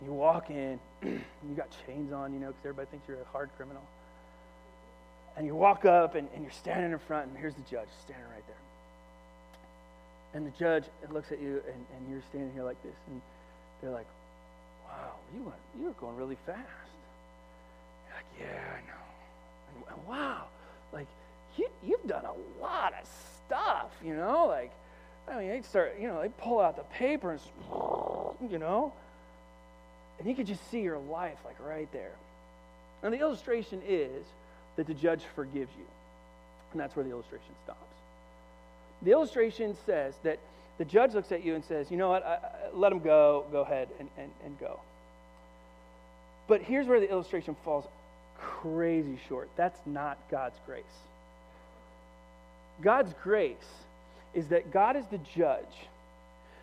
[0.04, 3.50] You walk in, you got chains on, you know, because everybody thinks you're a hard
[3.58, 3.84] criminal.
[5.38, 8.26] And you walk up and, and you're standing in front, and here's the judge standing
[8.26, 8.56] right there.
[10.34, 13.22] And the judge looks at you, and, and you're standing here like this, and
[13.82, 14.08] they're like,
[14.88, 16.60] wow, you went, you were going really fast.
[18.08, 19.13] You're like, yeah, I know.
[20.08, 20.46] Wow,
[20.92, 21.08] like,
[21.58, 23.08] you, you've done a lot of
[23.46, 24.48] stuff, you know?
[24.48, 24.72] Like,
[25.28, 27.42] I mean, they start, you know, they pull out the paper and,
[28.52, 28.94] you know,
[30.20, 32.12] and you could just see your life like right there.
[33.02, 34.26] And the illustration is
[34.76, 35.86] that the judge forgives you.
[36.72, 37.80] And that's where the illustration stops.
[39.04, 40.40] The illustration says that
[40.78, 42.40] the judge looks at you and says, you know what, I, I,
[42.74, 44.80] let him go, go ahead and, and, and go.
[46.48, 47.86] But here's where the illustration falls
[48.62, 49.50] crazy short.
[49.56, 50.84] That's not God's grace.
[52.82, 53.56] God's grace
[54.34, 55.88] is that God is the judge.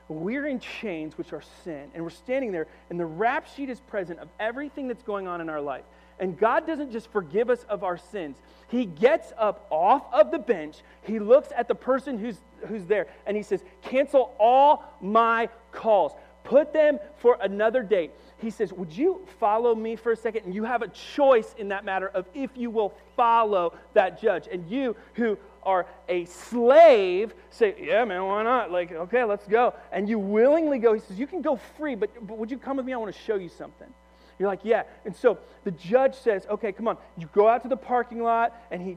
[0.09, 3.79] We're in chains, which are sin, and we're standing there, and the rap sheet is
[3.79, 5.85] present of everything that's going on in our life.
[6.19, 8.37] And God doesn't just forgive us of our sins.
[8.69, 13.07] He gets up off of the bench, he looks at the person who's, who's there,
[13.27, 16.13] and he says, Cancel all my calls,
[16.45, 18.13] put them for another date.
[18.39, 20.45] He says, Would you follow me for a second?
[20.47, 24.49] And you have a choice in that matter of if you will follow that judge.
[24.51, 28.71] And you who are a slave say, Yeah, man, why not?
[28.71, 29.75] Like, okay, let's go.
[29.93, 30.95] And you willingly go.
[30.95, 32.93] He says, You can go free, but, but would you come with me?
[32.93, 33.89] I want to show you something.
[34.41, 34.85] You're like, yeah.
[35.05, 36.97] And so the judge says, okay, come on.
[37.19, 38.97] You go out to the parking lot, and he,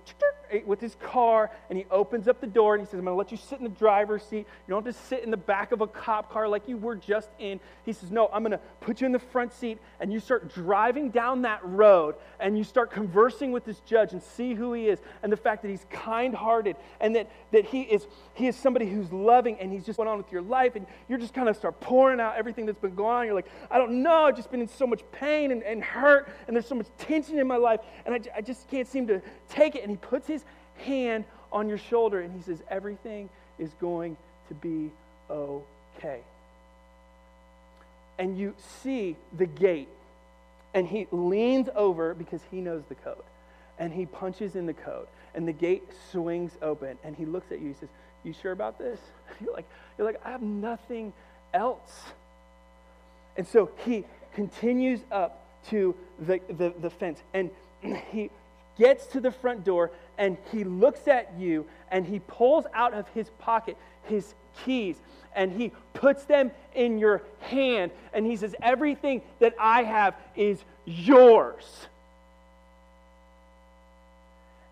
[0.66, 3.18] with his car, and he opens up the door, and he says, I'm going to
[3.18, 4.46] let you sit in the driver's seat.
[4.68, 6.96] You don't have to sit in the back of a cop car like you were
[6.96, 7.60] just in.
[7.86, 10.54] He says, no, I'm going to put you in the front seat, and you start
[10.54, 14.88] driving down that road, and you start conversing with this judge and see who he
[14.88, 18.88] is, and the fact that he's kind-hearted, and that, that he, is, he is somebody
[18.88, 21.58] who's loving, and he's just going on with your life, and you're just kind of
[21.58, 23.26] start pouring out everything that's been going on.
[23.26, 25.84] You're like, I don't know, I've just been in so much pain pain and, and
[25.84, 29.08] hurt, and there's so much tension in my life, and I, I just can't seem
[29.08, 29.82] to take it.
[29.82, 30.43] And he puts his
[30.78, 34.18] hand on your shoulder and he says, Everything is going
[34.48, 34.92] to be
[35.30, 36.20] okay.
[38.20, 38.54] And you
[38.84, 39.90] see the gate,
[40.74, 43.24] and he leans over because he knows the code,
[43.80, 47.60] and he punches in the code, and the gate swings open, and he looks at
[47.60, 47.70] you.
[47.70, 47.90] He says,
[48.24, 49.00] "You sure about this?"
[49.42, 49.66] You're like,
[49.98, 51.12] "You're like, I have nothing
[51.54, 52.04] else."
[53.36, 54.06] And so he
[54.36, 57.50] continues up to the, the, the fence and
[58.12, 58.30] he
[58.78, 63.08] gets to the front door and he looks at you and he pulls out of
[63.10, 64.34] his pocket his
[64.64, 64.98] keys
[65.36, 70.64] and he puts them in your hand and he says, Everything that I have is
[70.86, 71.88] yours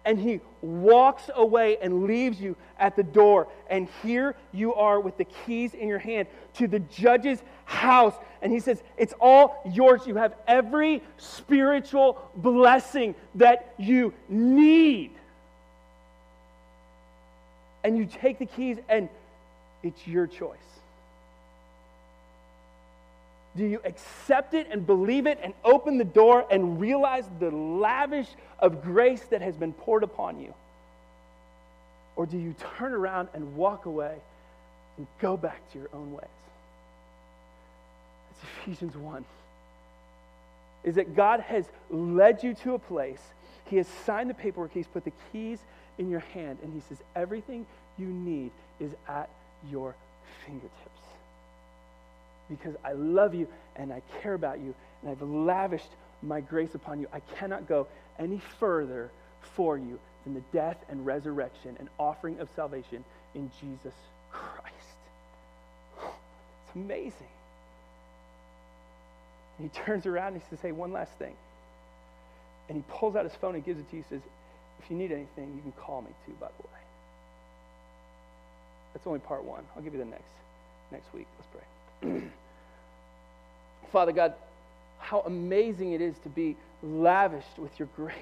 [0.06, 3.48] and he walks away and leaves you at the door.
[3.70, 8.16] And here you are with the keys in your hand to the judge's house.
[8.42, 10.08] And he says, It's all yours.
[10.08, 15.12] You have every spiritual blessing that you need.
[17.84, 19.10] And you take the keys, and
[19.84, 20.58] it's your choice.
[23.56, 28.28] Do you accept it and believe it and open the door and realize the lavish
[28.60, 30.54] of grace that has been poured upon you?
[32.16, 34.16] Or do you turn around and walk away
[34.98, 36.26] and go back to your own ways?
[38.30, 39.26] That's Ephesians 1.
[40.84, 43.22] Is that God has led you to a place,
[43.66, 45.60] He has signed the paperwork, He's put the keys
[46.02, 47.66] in your hand, and He says, everything
[47.98, 49.30] you need is at
[49.70, 49.96] your
[50.46, 50.72] fingertips.
[52.50, 53.48] because I love you
[53.78, 55.90] and I care about you and I've lavished
[56.22, 57.08] my grace upon you.
[57.14, 57.88] I cannot go
[58.20, 59.10] any further
[59.56, 63.94] for you than the death and resurrection and offering of salvation in Jesus
[64.32, 64.76] Christ.
[65.98, 67.14] It's amazing.
[69.58, 71.34] And he turns around and he says, Hey, one last thing.
[72.68, 74.04] And he pulls out his phone and gives it to you.
[74.10, 74.22] He says,
[74.84, 76.80] If you need anything, you can call me too, by the way.
[78.94, 79.64] That's only part one.
[79.76, 80.32] I'll give you the next
[80.92, 81.28] next week.
[81.38, 81.66] Let's
[82.02, 82.22] pray.
[83.92, 84.34] Father God,
[85.00, 88.16] how amazing it is to be lavished with your grace.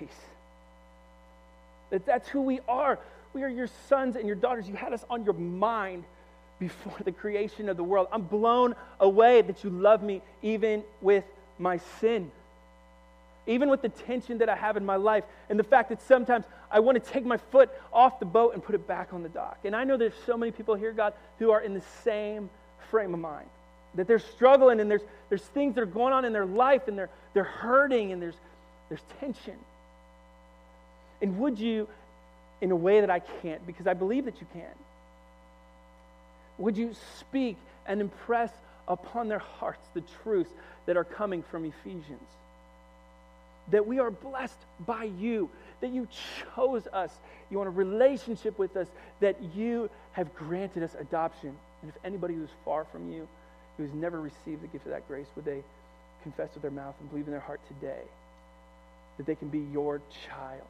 [1.90, 3.00] That that's who we are.
[3.34, 4.68] We are your sons and your daughters.
[4.68, 6.04] You had us on your mind
[6.60, 8.08] before the creation of the world.
[8.12, 11.24] I'm blown away that you love me even with
[11.58, 12.32] my sin.
[13.50, 16.46] Even with the tension that I have in my life and the fact that sometimes
[16.70, 19.30] I want to take my foot off the boat and put it back on the
[19.30, 19.58] dock.
[19.66, 22.52] And I know there's so many people here, God, who are in the same
[22.92, 23.48] frame of mind.
[23.96, 26.96] That they're struggling and there's, there's things that are going on in their life and
[26.96, 28.36] they're, they're hurting and there's,
[28.88, 29.56] there's tension.
[31.20, 31.88] And would you,
[32.62, 34.62] in a way that I can't, because I believe that you can,
[36.60, 38.52] would you speak and impress
[38.88, 40.52] upon their hearts the truths
[40.86, 42.30] that are coming from Ephesians?
[43.72, 45.50] That we are blessed by you,
[45.82, 46.08] that you
[46.56, 47.12] chose us,
[47.50, 48.88] you want a relationship with us,
[49.20, 51.56] that you have granted us adoption.
[51.82, 53.28] And if anybody who's far from you,
[53.78, 55.64] who has never received the gift of that grace, would they
[56.24, 58.02] confess with their mouth and believe in their heart today
[59.18, 60.68] that they can be your child?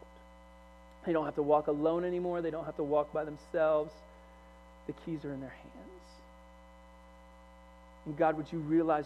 [1.06, 3.92] They don't have to walk alone anymore, they don't have to walk by themselves.
[4.88, 6.10] The keys are in their hands.
[8.06, 9.06] And God, would you realize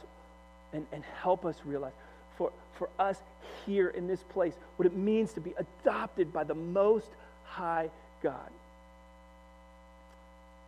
[0.71, 1.91] and, and help us realize
[2.38, 3.17] for, for us
[3.65, 7.09] here in this place what it means to be adopted by the Most
[7.45, 7.89] High
[8.21, 8.51] God?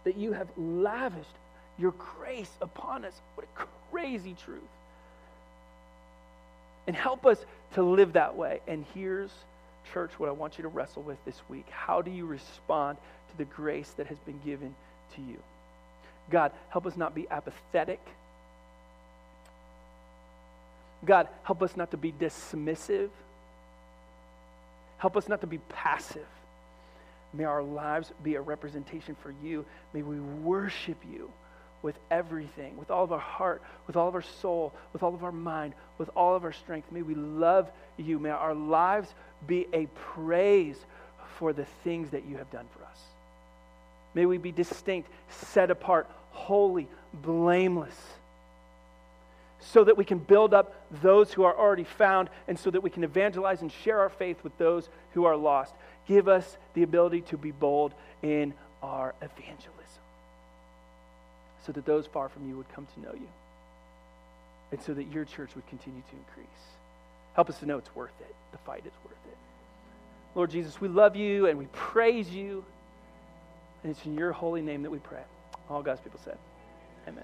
[0.04, 1.30] That you have lavished
[1.78, 3.14] your grace upon us.
[3.36, 4.62] What a crazy truth.
[6.88, 7.44] And help us
[7.74, 8.62] to live that way.
[8.68, 9.32] And here's,
[9.92, 11.66] church, what I want you to wrestle with this week.
[11.70, 12.98] How do you respond
[13.32, 14.76] to the grace that has been given
[15.16, 15.38] to you?
[16.30, 18.00] God, help us not be apathetic.
[21.06, 23.10] God, help us not to be dismissive.
[24.98, 26.26] Help us not to be passive.
[27.34, 29.66] May our lives be a representation for you.
[29.94, 31.30] May we worship you
[31.82, 35.24] with everything, with all of our heart, with all of our soul, with all of
[35.24, 36.92] our mind, with all of our strength.
[36.92, 38.18] May we love you.
[38.18, 39.14] May our lives
[39.46, 40.78] be a praise
[41.38, 43.00] for the things that you have done for us.
[44.14, 47.96] May we be distinct, set apart, holy, blameless,
[49.72, 52.90] so that we can build up those who are already found and so that we
[52.90, 55.74] can evangelize and share our faith with those who are lost.
[56.08, 58.54] Give us the ability to be bold in
[58.84, 59.72] our evangelism
[61.66, 63.28] so that those far from you would come to know you
[64.72, 66.48] and so that your church would continue to increase.
[67.34, 68.36] Help us to know it's worth it.
[68.52, 69.38] The fight is worth it.
[70.36, 72.64] Lord Jesus, we love you and we praise you.
[73.84, 75.24] And it's in your holy name that we pray.
[75.70, 76.38] All God's people said,
[77.08, 77.24] Amen.